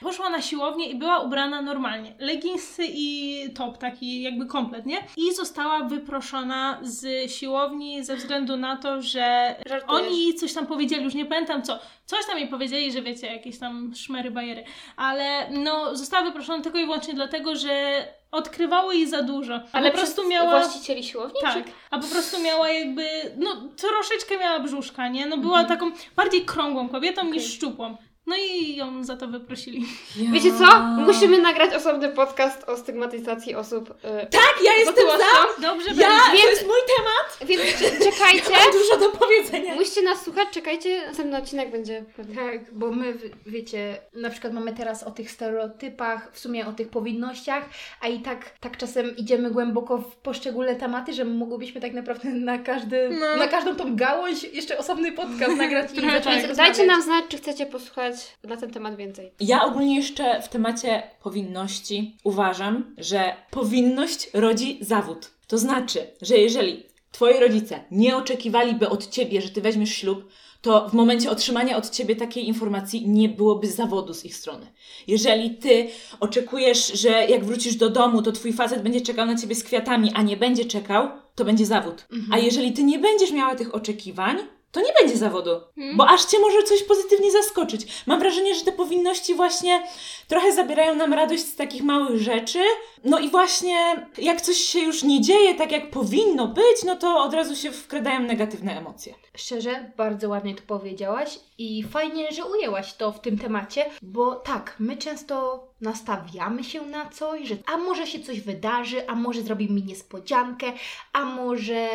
[0.00, 2.14] poszła na siłownię i była ubrana normalnie.
[2.18, 4.98] Leginsy i top, taki jakby komplet, nie?
[5.16, 10.02] I została wyproszona z siłowni ze względu na to, że Żartujesz.
[10.06, 11.78] oni coś tam powiedzieli, już nie pamiętam co.
[12.06, 14.64] Coś tam jej powiedzieli, że wiecie, jakieś tam szmery, bajery.
[14.96, 18.04] Ale no, została wyproszona tylko i wyłącznie dlatego, że
[18.36, 19.54] odkrywało jej za dużo.
[19.54, 20.50] A Ale po prostu miała...
[20.50, 21.40] właścicieli siłowni?
[21.42, 21.72] Tak, Czy...
[21.90, 25.26] a po prostu miała jakby, no troszeczkę miała brzuszka, nie?
[25.26, 27.96] No była taką bardziej krągłą kobietą niż szczupłą.
[28.26, 29.86] No i ją za to wyprosili.
[30.16, 30.30] Ja.
[30.30, 30.78] Wiecie co?
[30.82, 33.88] Musimy nagrać osobny podcast o stygmatyzacji osób.
[33.88, 35.62] Yy, Tak, ja jestem za!
[35.68, 36.42] Dobrze Ja, będzie.
[36.44, 37.48] to jest mój temat!
[37.48, 38.50] Więc cze- czekajcie.
[38.64, 39.74] Mam dużo do powiedzenia.
[39.74, 41.06] Musicie nas słuchać, czekajcie.
[41.06, 42.04] Następny odcinek będzie.
[42.16, 43.14] Tak, bo my,
[43.46, 47.64] wiecie, na przykład mamy teraz o tych stereotypach, w sumie o tych powinnościach,
[48.00, 52.58] a i tak, tak czasem idziemy głęboko w poszczególne tematy, że mogłybyśmy tak naprawdę na,
[52.58, 53.36] każdy, No.
[53.36, 56.42] na każdą tą gałąź jeszcze osobny podcast nagrać i zacząć tak.
[56.42, 59.32] Więc dajcie nam znać, czy chcecie posłuchać na ten temat więcej.
[59.40, 65.30] Ja ogólnie jeszcze w temacie powinności uważam, że powinność rodzi zawód.
[65.46, 70.28] To znaczy, że jeżeli twoi rodzice nie oczekiwaliby od ciebie, że ty weźmiesz ślub,
[70.62, 74.66] to w momencie otrzymania od ciebie takiej informacji nie byłoby zawodu z ich strony.
[75.06, 75.88] Jeżeli ty
[76.20, 80.10] oczekujesz, że jak wrócisz do domu, to twój facet będzie czekał na ciebie z kwiatami,
[80.14, 82.06] a nie będzie czekał, to będzie zawód.
[82.32, 84.36] A jeżeli ty nie będziesz miała tych oczekiwań,
[84.76, 85.50] to nie będzie zawodu,
[85.94, 88.02] bo aż cię może coś pozytywnie zaskoczyć.
[88.06, 89.86] Mam wrażenie, że te powinności właśnie
[90.28, 92.58] trochę zabierają nam radość z takich małych rzeczy.
[93.04, 97.22] No i właśnie jak coś się już nie dzieje tak, jak powinno być, no to
[97.22, 99.14] od razu się wkradają negatywne emocje.
[99.36, 104.76] Szczerze, bardzo ładnie to powiedziałaś i fajnie, że ujęłaś to w tym temacie, bo tak,
[104.78, 109.70] my często nastawiamy się na coś, że a może się coś wydarzy, a może zrobi
[109.70, 110.72] mi niespodziankę,
[111.12, 111.88] a może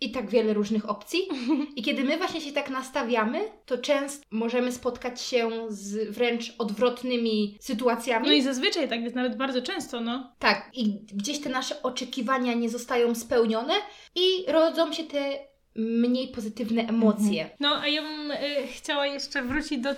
[0.00, 1.20] i tak wiele różnych opcji.
[1.76, 7.58] I kiedy my właśnie się tak nastawiamy, to często możemy spotkać się z wręcz odwrotnymi
[7.66, 8.26] sytuacjami.
[8.26, 10.32] No i zazwyczaj tak jest nawet bardzo często, no.
[10.38, 13.74] Tak, i gdzieś te nasze oczekiwania nie zostają spełnione
[14.14, 15.38] i rodzą się te
[15.76, 17.50] mniej pozytywne emocje.
[17.60, 19.96] No, a ja bym y, chciała jeszcze wrócić do y,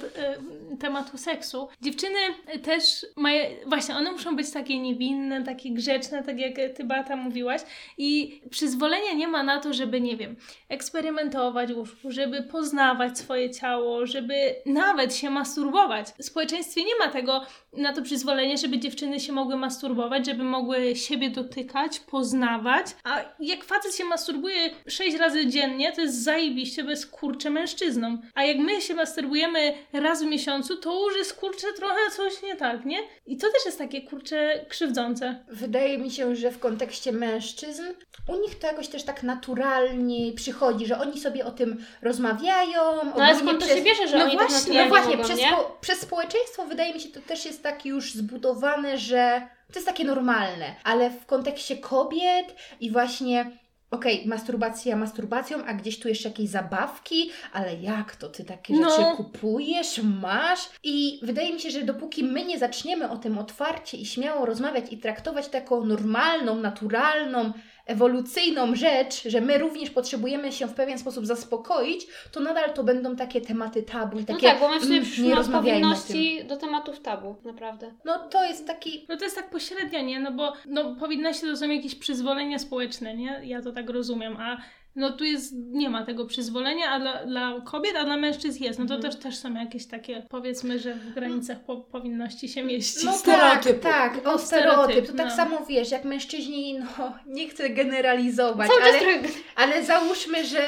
[0.80, 1.68] tematu seksu.
[1.80, 2.18] Dziewczyny
[2.62, 7.60] też mają, właśnie, one muszą być takie niewinne, takie grzeczne, tak jak ty, Bata, mówiłaś.
[7.98, 10.36] I przyzwolenia nie ma na to, żeby, nie wiem,
[10.68, 16.06] eksperymentować łóżku, żeby poznawać swoje ciało, żeby nawet się masturbować.
[16.18, 20.96] W społeczeństwie nie ma tego, na to przyzwolenia, żeby dziewczyny się mogły masturbować, żeby mogły
[20.96, 22.86] siebie dotykać, poznawać.
[23.04, 28.18] A jak facet się masturbuje sześć razy dziennie, to jest zajebiście, bo jest kurczę mężczyzną.
[28.34, 32.56] A jak my się masturbujemy raz w miesiącu, to już jest kurczę trochę coś nie
[32.56, 32.98] tak, nie?
[33.26, 35.44] I to też jest takie kurczę krzywdzące.
[35.48, 37.82] Wydaje mi się, że w kontekście mężczyzn
[38.28, 42.80] u nich to jakoś też tak naturalnie przychodzi, że oni sobie o tym rozmawiają.
[43.04, 45.24] No ale skąd to przez- się bierze, że no oni właśnie, tak No właśnie, mogą,
[45.28, 49.74] przez, spo, przez społeczeństwo wydaje mi się to też jest tak już zbudowane, że to
[49.74, 53.50] jest takie normalne, ale w kontekście kobiet i właśnie
[53.90, 58.90] okej, masturbacja masturbacją, a gdzieś tu jeszcze jakieś zabawki, ale jak to ty takie No.
[58.90, 60.60] rzeczy kupujesz, masz?
[60.82, 64.84] I wydaje mi się, że dopóki my nie zaczniemy o tym otwarcie i śmiało rozmawiać
[64.92, 67.52] i traktować to jako normalną, naturalną,
[67.88, 73.16] ewolucyjną rzecz, że my również potrzebujemy się w pewien sposób zaspokoić, to nadal to będą
[73.16, 75.86] takie tematy tabu i No takie tak, bo my w sumie mm, przyszliśmy od rozmawiajmy
[75.86, 76.00] o tym.
[76.00, 77.94] powinności do tematów tabu, naprawdę.
[78.04, 80.20] No to jest taki No to jest tak pośrednio, nie?
[80.20, 83.40] No bo no, powinności to są jakieś przyzwolenia społeczne, nie?
[83.44, 84.56] Ja to tak rozumiem, a
[84.98, 88.78] no tu jest, nie ma tego przyzwolenia, a dla, dla kobiet, a dla mężczyzn jest.
[88.78, 89.12] No to Mhm.
[89.12, 93.04] też, też są jakieś takie, powiedzmy, że w granicach po, powinności się mieścić.
[93.04, 93.82] No Stereotypu.
[93.82, 94.82] tak, tak, o No, stereotyp.
[94.84, 95.36] stereotyp, To tak no.
[95.36, 99.18] samo wiesz, jak mężczyźni, no nie chcę generalizować, Cały ale, trochę...
[99.56, 100.66] ale załóżmy, że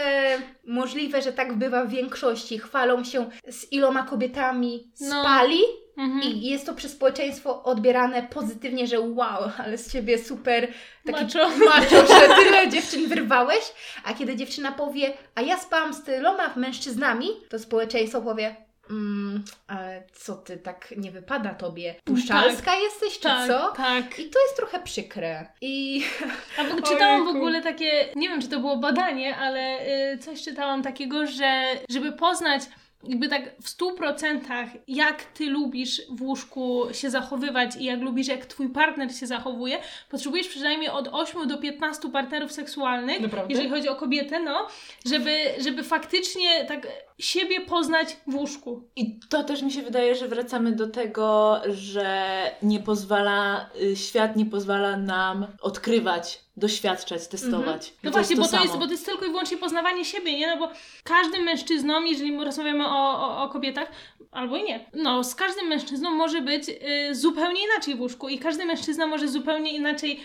[0.66, 2.59] możliwe, że tak bywa w większości.
[2.59, 5.22] Chwalą się z iloma kobietami No.
[6.01, 6.22] Mhm.
[6.22, 10.68] i jest to przez społeczeństwo odbierane pozytywnie, że wow, ale z ciebie super
[11.07, 11.51] taki Macho.
[11.68, 13.72] macho że tyle dziewczyn wyrwałeś.
[14.05, 18.57] A kiedy dziewczyna powie, a ja spałam z tyloma mężczyznami, to społeczeństwo powie,
[18.90, 21.94] mm, ale co ty, tak nie wypada tobie?
[22.05, 23.72] Puszczalska jesteś, czy tak, co?
[23.72, 24.18] tak.
[24.18, 25.46] I to jest trochę przykre.
[25.61, 26.05] I
[26.59, 29.78] A w, czytałam w ogóle takie, nie wiem czy to było badanie, ale
[30.12, 32.62] y, coś czytałam takiego, że żeby poznać
[33.09, 38.28] jakby tak w stu procentach jak ty lubisz w łóżku się zachowywać i jak lubisz
[38.28, 39.78] jak twój partner się zachowuje,
[40.09, 43.55] potrzebujesz przynajmniej od 8 do 15 partnerów seksualnych, Naprawdę?
[43.55, 44.66] jeżeli chodzi o kobietę, no,
[45.07, 46.86] żeby, żeby faktycznie tak
[47.21, 48.83] siebie poznać w łóżku.
[48.97, 52.31] I to też mi się wydaje, że wracamy do tego, że
[52.62, 57.89] nie pozwala, y, świat nie pozwala nam odkrywać, doświadczać, testować.
[57.89, 58.62] I No to właśnie, bo to, samo.
[58.64, 60.47] jest, bo to jest tylko i wyłącznie poznawanie siebie, nie?
[60.47, 60.73] No bo
[61.05, 63.89] każdym mężczyzną, jeżeli rozmawiamy o, o, o kobietach,
[64.31, 68.39] albo i nie, no z każdym mężczyzną może być y, zupełnie inaczej w łóżku i
[68.39, 70.21] każdy mężczyzna może zupełnie inaczej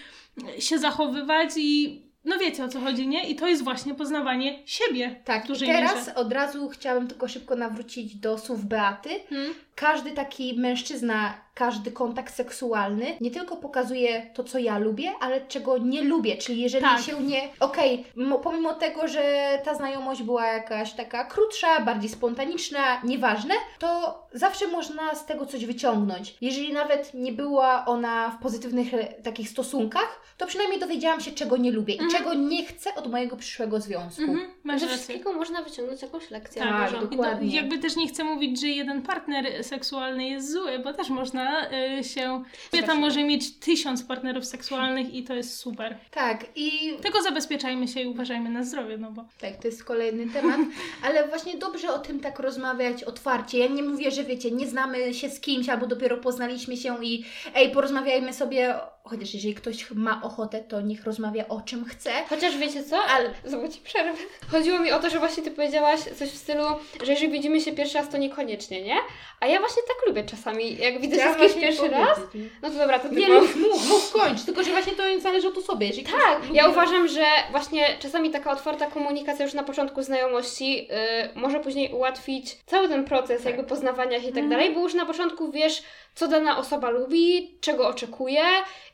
[0.57, 3.29] y, się zachowywać i no wiecie o co chodzi, nie?
[3.29, 8.37] I to jest właśnie poznawanie siebie Tak, teraz od razu chciałabym tylko szybko nawrócić do
[8.37, 9.09] słów Beaty.
[9.29, 9.53] Hmm?
[9.75, 15.77] Każdy taki mężczyzna, każdy kontakt seksualny nie tylko pokazuje to, co ja lubię, ale czego
[15.77, 16.37] nie lubię.
[16.37, 17.01] Czyli jeżeli Tak.
[17.01, 17.49] się nie.
[17.59, 24.19] Okej, mo- pomimo tego, że ta znajomość była jakaś taka krótsza, bardziej spontaniczna, nieważne, to
[24.33, 26.35] zawsze można z tego coś wyciągnąć.
[26.41, 31.57] Jeżeli nawet nie była ona w pozytywnych re- takich stosunkach, to przynajmniej dowiedziałam się, czego
[31.57, 32.09] nie lubię Mhm.
[32.09, 34.21] i czego nie chcę od mojego przyszłego związku.
[34.21, 34.97] Mhm, masz Ze rację.
[34.97, 36.61] wszystkiego można wyciągnąć jakąś lekcję.
[36.61, 37.07] Tak, uważam.
[37.09, 37.47] dokładnie.
[37.47, 41.09] I No, jakby też nie chcę mówić, że jeden partner seksualny jest zły, bo też
[41.09, 42.43] można y, się.
[42.71, 45.97] Kobieta może mieć tysiąc partnerów seksualnych i to jest super.
[46.11, 49.25] Tak, i Tylko zabezpieczajmy się i uważajmy na zdrowie, no bo.
[49.39, 50.59] Tak, to jest kolejny temat,
[51.05, 53.57] ale właśnie dobrze o tym tak rozmawiać otwarcie.
[53.57, 57.25] Ja nie mówię, że wiecie, nie znamy się z kimś albo dopiero poznaliśmy się i
[57.55, 58.75] ej, porozmawiajmy sobie,
[59.05, 62.11] chociaż jeżeli ktoś ma ochotę, to niech rozmawia o czym chce.
[62.29, 64.11] Chociaż wiecie co, ale znowu ci przerwę.
[64.51, 66.63] Chodziło mi o to, że właśnie ty powiedziałaś coś w stylu,
[67.03, 68.95] że jeżeli widzimy się pierwszy raz, to niekoniecznie, nie?
[69.39, 70.77] A ja właśnie tak lubię czasami.
[70.77, 72.19] Jak widzę się z kimś pierwszy raz,
[72.61, 73.41] no to dobra, to Nie, tylko...
[73.41, 75.85] mów, mów, mów, kończ, tylko że właśnie to zależy od osoby.
[75.85, 80.87] Jeżeli Tak, lubi- ja uważam, że właśnie czasami taka otwarta komunikacja już na początku znajomości
[81.35, 84.93] y, może później ułatwić cały ten proces jakby poznawania się i tak dalej, bo już
[84.93, 85.83] na początku wiesz,
[86.15, 88.41] co dana osoba lubi, czego oczekuje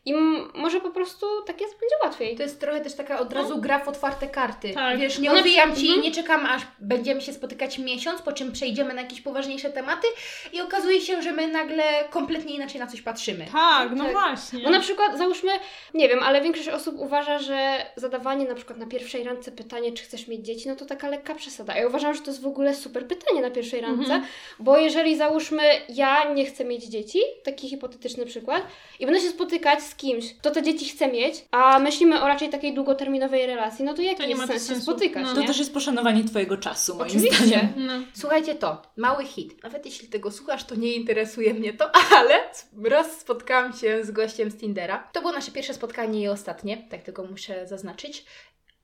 [0.05, 0.13] i
[0.53, 2.35] może po prostu tak jest, będzie łatwiej.
[2.37, 4.73] To jest trochę też taka od razu gra w otwarte karty.
[4.73, 4.99] Tak.
[4.99, 6.01] Wiesz, nie No na odbijam Ci, mhm.
[6.01, 10.07] nie czekam aż będziemy się spotykać miesiąc, po czym przejdziemy na jakieś poważniejsze tematy
[10.53, 13.45] i okazuje się, że my nagle kompletnie inaczej na coś patrzymy.
[13.53, 14.13] Tak, no Tak.
[14.13, 14.63] właśnie.
[14.63, 15.51] Bo na przykład, załóżmy,
[15.93, 20.03] nie wiem, ale większość osób uważa, że zadawanie na przykład na pierwszej randce pytanie, czy
[20.03, 21.75] chcesz mieć dzieci, no to taka lekka przesada.
[21.77, 24.23] Ja uważam, że to jest w ogóle super pytanie na pierwszej randce, Mhm.
[24.59, 28.63] bo jeżeli załóżmy, ja nie chcę mieć dzieci, taki hipotetyczny przykład,
[28.99, 32.49] i będę się spotykać z kimś, kto te dzieci chce mieć, a myślimy o raczej
[32.49, 34.81] takiej długoterminowej relacji, no to jaki To nie jest sens się sensu.
[34.91, 35.41] spotykać, No.
[35.41, 37.45] To też jest poszanowanie Twojego czasu, moim Oczywiście.
[37.47, 37.67] zdaniem.
[37.77, 37.93] No.
[38.13, 39.63] Słuchajcie to, mały hit.
[39.63, 42.39] Nawet jeśli tego słuchasz, to nie interesuje mnie to, ale
[42.83, 45.09] raz spotkałam się z gościem z Tindera.
[45.13, 48.25] To było nasze pierwsze spotkanie i ostatnie, tak tylko muszę zaznaczyć.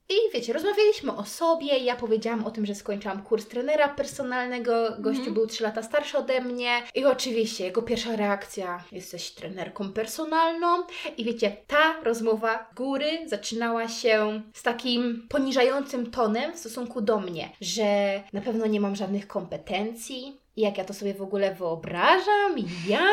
[0.09, 5.19] I wiecie, rozmawialiśmy o sobie, ja powiedziałam o tym, że skończyłam kurs trenera personalnego, gościu
[5.19, 5.33] Mhm.
[5.33, 10.83] był 3 lata starszy ode mnie i oczywiście jego pierwsza reakcja, jesteś trenerką personalną
[11.17, 17.19] i wiecie, ta rozmowa z góry zaczynała się z takim poniżającym tonem w stosunku do
[17.19, 21.55] mnie, że na pewno nie mam żadnych kompetencji, i jak ja to sobie w ogóle
[21.55, 22.55] wyobrażam,
[22.87, 23.07] ja,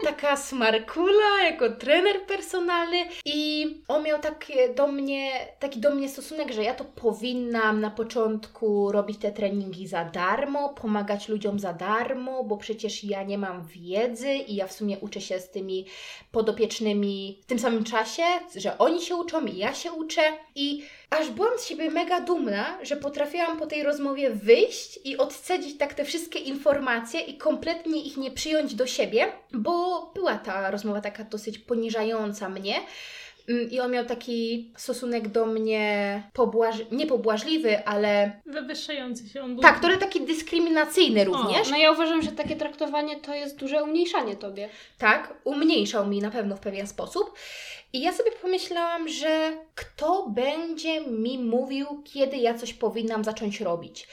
[0.00, 6.52] taka smarkula jako trener personalny i on miał takie do mnie, taki do mnie stosunek,
[6.52, 12.44] że ja to powinnam na początku robić te treningi za darmo, pomagać ludziom za darmo,
[12.44, 15.86] bo przecież ja nie mam wiedzy i ja w sumie uczę się z tymi
[16.32, 18.22] podopiecznymi w tym samym czasie,
[18.56, 20.22] że oni się uczą i ja się uczę.
[20.54, 25.78] I aż byłam z siebie mega dumna, że potrafiłam po tej rozmowie wyjść i odcedzić
[25.78, 31.00] tak te wszystkie informacje i kompletnie ich nie przyjąć do siebie, bo była ta rozmowa
[31.00, 32.74] taka dosyć poniżająca mnie.
[33.48, 36.76] Mm, I on miał taki stosunek do mnie pobłaż...
[36.90, 39.62] nie pobłażliwy, ale Wywyższający się on był.
[39.62, 41.70] tak, trochę taki dyskryminacyjny również.
[41.70, 44.68] No ja uważam, że takie traktowanie to jest duże umniejszanie tobie.
[44.98, 47.32] tak, umniejszał mi na pewno w pewien sposób.
[47.92, 54.08] I ja sobie pomyślałam, że kto będzie mi mówił, kiedy ja coś powinnam zacząć robić.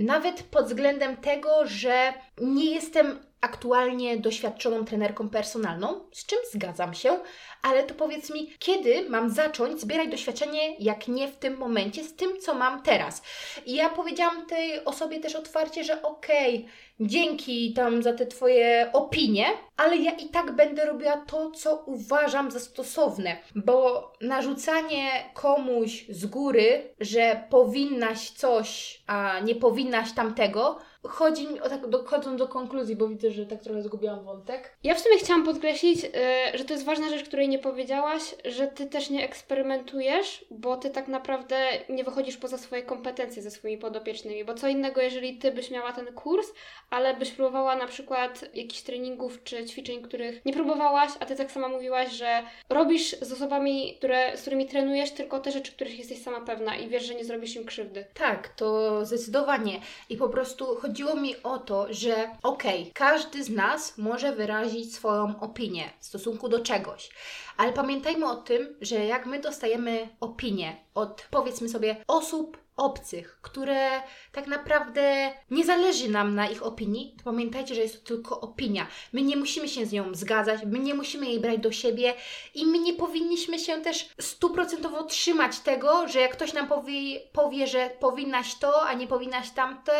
[0.00, 7.18] Nawet pod względem tego, że nie jestem aktualnie doświadczoną trenerką personalną, z czym zgadzam się,
[7.62, 12.16] ale to powiedz mi, kiedy mam zacząć zbierać doświadczenie, jak nie w tym momencie, z
[12.16, 13.22] tym, co mam teraz.
[13.66, 16.68] I ja powiedziałam tej osobie też otwarcie, że okej,
[17.00, 22.50] dzięki tam za te Twoje opinie, ale ja i tak będę robiła to, co uważam
[22.50, 30.78] za stosowne, bo narzucanie komuś z góry, że powinnaś coś, a nie powinnaś tamtego,
[31.08, 34.76] chodzi mi o tak, dochodząc do konkluzji, bo widzę, że tak trochę zgubiłam wątek.
[34.84, 38.66] Ja w sumie chciałam podkreślić, y, że to jest ważna rzecz, której nie powiedziałaś, że
[38.66, 41.56] ty też nie eksperymentujesz, bo ty tak naprawdę
[41.88, 44.44] nie wychodzisz poza swoje kompetencje ze swoimi podopiecznymi.
[44.44, 46.52] Bo co innego, jeżeli ty byś miała ten kurs,
[46.90, 51.52] ale byś próbowała na przykład jakichś treningów czy ćwiczeń, których nie próbowałaś, a ty tak
[51.52, 56.22] sama mówiłaś, że robisz z osobami, które, z którymi trenujesz, tylko te rzeczy, których jesteś
[56.22, 58.04] sama pewna i wiesz, że nie zrobisz im krzywdy.
[58.14, 59.80] Tak, to zdecydowanie.
[60.08, 65.40] I po prostu chodziło mi o to, że okej, każdy z nas może wyrazić swoją
[65.40, 67.10] opinię w stosunku do czegoś,
[67.56, 74.02] ale pamiętajmy o tym, że jak my dostajemy opinię od powiedzmy sobie osób obcych, które
[74.32, 78.86] tak naprawdę nie zależy nam na ich opinii, to pamiętajcie, że jest to tylko opinia.
[79.12, 82.14] My nie musimy się z nią zgadzać, my nie musimy jej brać do siebie
[82.54, 87.66] i my nie powinniśmy się też stuprocentowo trzymać tego, że jak ktoś nam powie, powie,
[87.66, 89.92] że powinnaś to, a nie powinnaś tamte,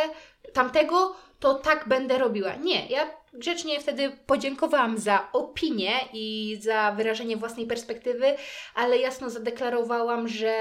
[0.53, 2.55] tamtego, to tak będę robiła.
[2.55, 8.35] Nie, ja grzecznie wtedy podziękowałam za opinię i za wyrażenie własnej perspektywy,
[8.75, 10.53] ale jasno zadeklarowałam, że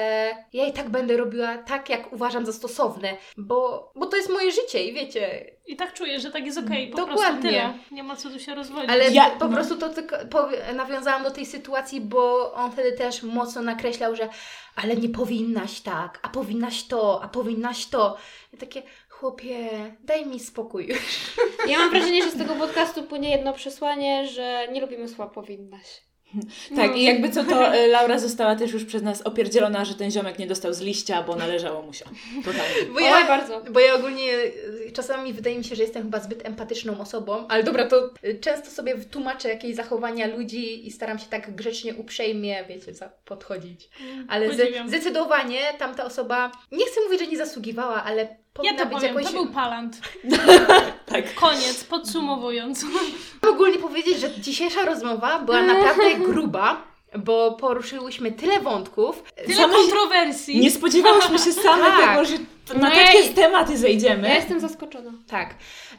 [0.54, 4.52] ja i tak będę robiła tak, jak uważam za stosowne, bo, bo to jest moje
[4.52, 7.24] życie i wiecie, I tak czuję, że tak jest okej, po Dokładnie.
[7.24, 7.74] prostu tyle.
[7.92, 8.90] Nie ma co tu się rozwodzić.
[8.90, 9.54] Ale Ja- po no.
[9.56, 14.30] prostu to tylko nawiązałam do tej sytuacji, bo on wtedy też mocno nakreślał, że
[14.76, 18.18] ale nie powinnaś tak, a powinnaś to, a powinnaś to.
[18.54, 18.82] I takie,
[19.20, 19.70] chłopie,
[20.03, 20.88] daj mi spokój.
[21.67, 26.01] Ja mam wrażenie, że z tego podcastu płynie jedno przesłanie, że nie lubimy słowa powinnaś.
[26.76, 30.11] Tak, i jakby co to e, Laura została też już przez nas opierdzielona, że ten
[30.11, 32.05] ziomek nie dostał z liścia, bo należało mu się.
[32.45, 32.76] Totalnie.
[32.93, 33.61] Bo Oj, ja, bardzo.
[33.72, 37.63] bo ja ogólnie y, czasami wydaje mi się, że jestem chyba zbyt empatyczną osobą, ale
[37.63, 42.65] dobra, to y, często sobie tłumaczę jakieś zachowania ludzi i staram się tak grzecznie, uprzejmie,
[42.65, 43.89] wiecie, za- podchodzić.
[44.28, 44.89] Ale Podziwiam.
[44.89, 49.16] ze, zdecydowanie tamta osoba, nie chcę mówić, że nie zasługiwała, ale Ja to być powiem,
[49.16, 49.32] jakoś...
[49.32, 49.97] to był palant.
[51.05, 51.34] Tak.
[51.36, 52.86] Koniec, podsumowując.
[53.38, 56.84] Chcę ogólnie powiedzieć, że dzisiejsza rozmowa była naprawdę gruba,
[57.18, 59.24] bo poruszyłyśmy tyle wątków.
[59.45, 60.60] Tyle Same- kontrowersji.
[60.60, 62.10] Nie spodziewałyśmy się same Tak.
[62.10, 62.34] tego, że
[62.74, 64.28] na No takie tematy zejdziemy.
[64.28, 65.12] Ja jestem zaskoczona.
[65.28, 65.55] Tak.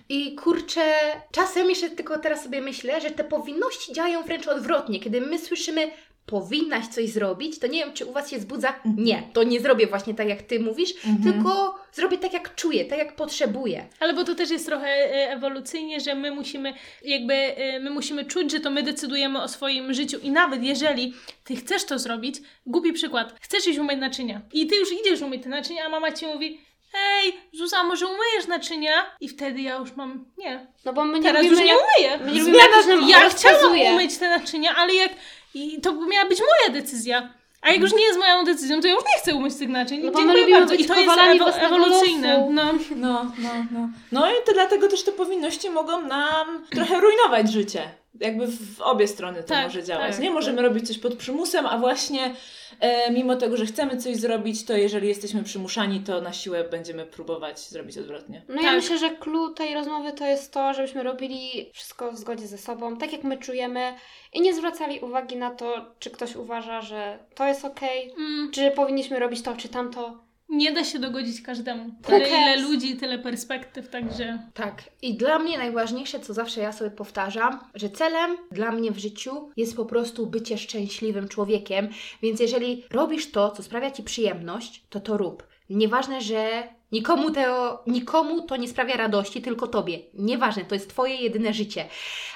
[0.09, 0.95] I kurczę,
[1.33, 5.01] czasem jeszcze tylko teraz sobie myślę, że te powinności działają wręcz odwrotnie.
[5.01, 5.91] Kiedy my słyszymy
[6.27, 8.75] powinnaś coś zrobić, to nie wiem, czy u Was się wzbudza.
[8.97, 12.99] Nie, to nie zrobię właśnie tak, jak Ty mówisz, tylko zrobię tak, jak czuję, tak,
[12.99, 13.89] jak potrzebuję.
[14.01, 18.25] Ale bo to też jest trochę e, ewolucyjnie, że my musimy jakby, e, my musimy
[18.25, 21.15] czuć, że to my decydujemy o swoim życiu i nawet jeżeli
[21.45, 25.43] ty chcesz to zrobić, głupi przykład, chcesz iść umyć naczynia i ty już idziesz umyć
[25.43, 26.61] te naczynia, a mama ci mówi
[26.95, 28.91] Ej, Zuza, może umyjesz naczynia?
[29.21, 32.19] I wtedy ja już mam, nie, No bo my nie teraz lubimy, już nie umyję.
[32.25, 32.59] my nie lubimy
[32.89, 35.13] nam Ja chciałam umyć te naczynia, ale jak,
[35.55, 37.31] i to miała być moja decyzja.
[37.63, 40.01] A jak już nie jest moją decyzją, to ja już nie chcę umyć tych naczyń.
[40.05, 40.75] No Dziękuję bardzo.
[40.75, 42.39] I to jest ewo- ewolucyjne.
[42.39, 42.51] losu.
[42.53, 42.73] No.
[42.97, 43.89] No, no, no.
[44.13, 47.91] No i to dlatego też te powinności mogą nam trochę rujnować życie.
[48.21, 50.11] Jakby w obie strony to Tak, może działać.
[50.13, 52.35] tak, nie możemy robić coś pod przymusem, a właśnie
[52.81, 57.07] e, mimo tego, że chcemy coś zrobić, to jeżeli jesteśmy przymuszani, to na siłę będziemy
[57.07, 58.43] próbować zrobić odwrotnie.
[58.49, 58.77] No ja Tak.
[58.77, 62.97] myślę, że clue tej rozmowy to jest to, żebyśmy robili wszystko w zgodzie ze sobą,
[62.97, 63.95] tak jak my czujemy
[64.33, 68.51] i nie zwracali uwagi na to, czy ktoś uważa, że to jest okej, Mm.
[68.53, 70.30] czy powinniśmy robić to, czy tamto.
[70.51, 71.85] Nie da się dogodzić każdemu.
[71.85, 72.63] Who Tyle ile cares?
[72.63, 74.83] ludzi, tyle perspektyw, także Tak.
[75.03, 79.51] I dla mnie najważniejsze, co zawsze ja sobie powtarzam, że celem dla mnie w życiu
[79.57, 81.89] jest po prostu bycie szczęśliwym człowiekiem.
[82.23, 85.47] Więc jeżeli robisz to, co sprawia ci przyjemność, to to rób.
[85.71, 89.99] Nieważne, że nikomu to, nikomu to nie sprawia radości, tylko tobie.
[90.15, 91.85] Nieważne, to jest twoje jedyne życie.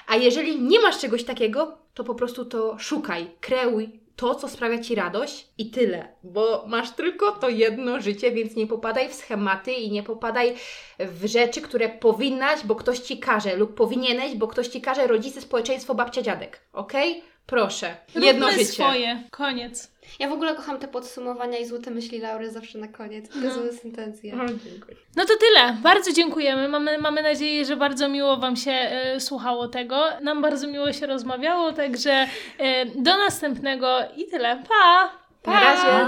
[0.06, 4.78] A jeżeli nie masz czegoś takiego, to po prostu to szukaj, kreuj to, co sprawia
[4.78, 6.08] ci radość i tyle.
[6.22, 10.54] Bo masz tylko to jedno życie, więc nie popadaj w schematy i nie popadaj
[10.98, 15.40] w rzeczy, które powinnaś, bo ktoś ci każe, lub powinieneś, bo ktoś ci każe, rodzice,
[15.40, 16.60] społeczeństwo, babcia, dziadek.
[16.72, 17.22] Okej?
[17.46, 17.96] Proszę.
[18.14, 18.72] Jedno róbmy życie.
[18.72, 19.22] swoje.
[19.30, 19.93] Koniec.
[20.18, 23.28] Ja w ogóle kocham te podsumowania i złote myśli Laury zawsze na koniec.
[23.28, 24.34] To jest intencje.
[24.34, 24.96] O, dziękuję.
[25.16, 25.76] No to tyle.
[25.82, 26.68] Bardzo dziękujemy.
[26.68, 30.04] Mamy, mamy nadzieję, że bardzo miło Wam się e, słuchało tego.
[30.22, 32.26] Nam bardzo miło się rozmawiało, także
[32.58, 34.62] e, do następnego i tyle.
[34.68, 35.10] Pa!
[35.46, 35.86] Na razie.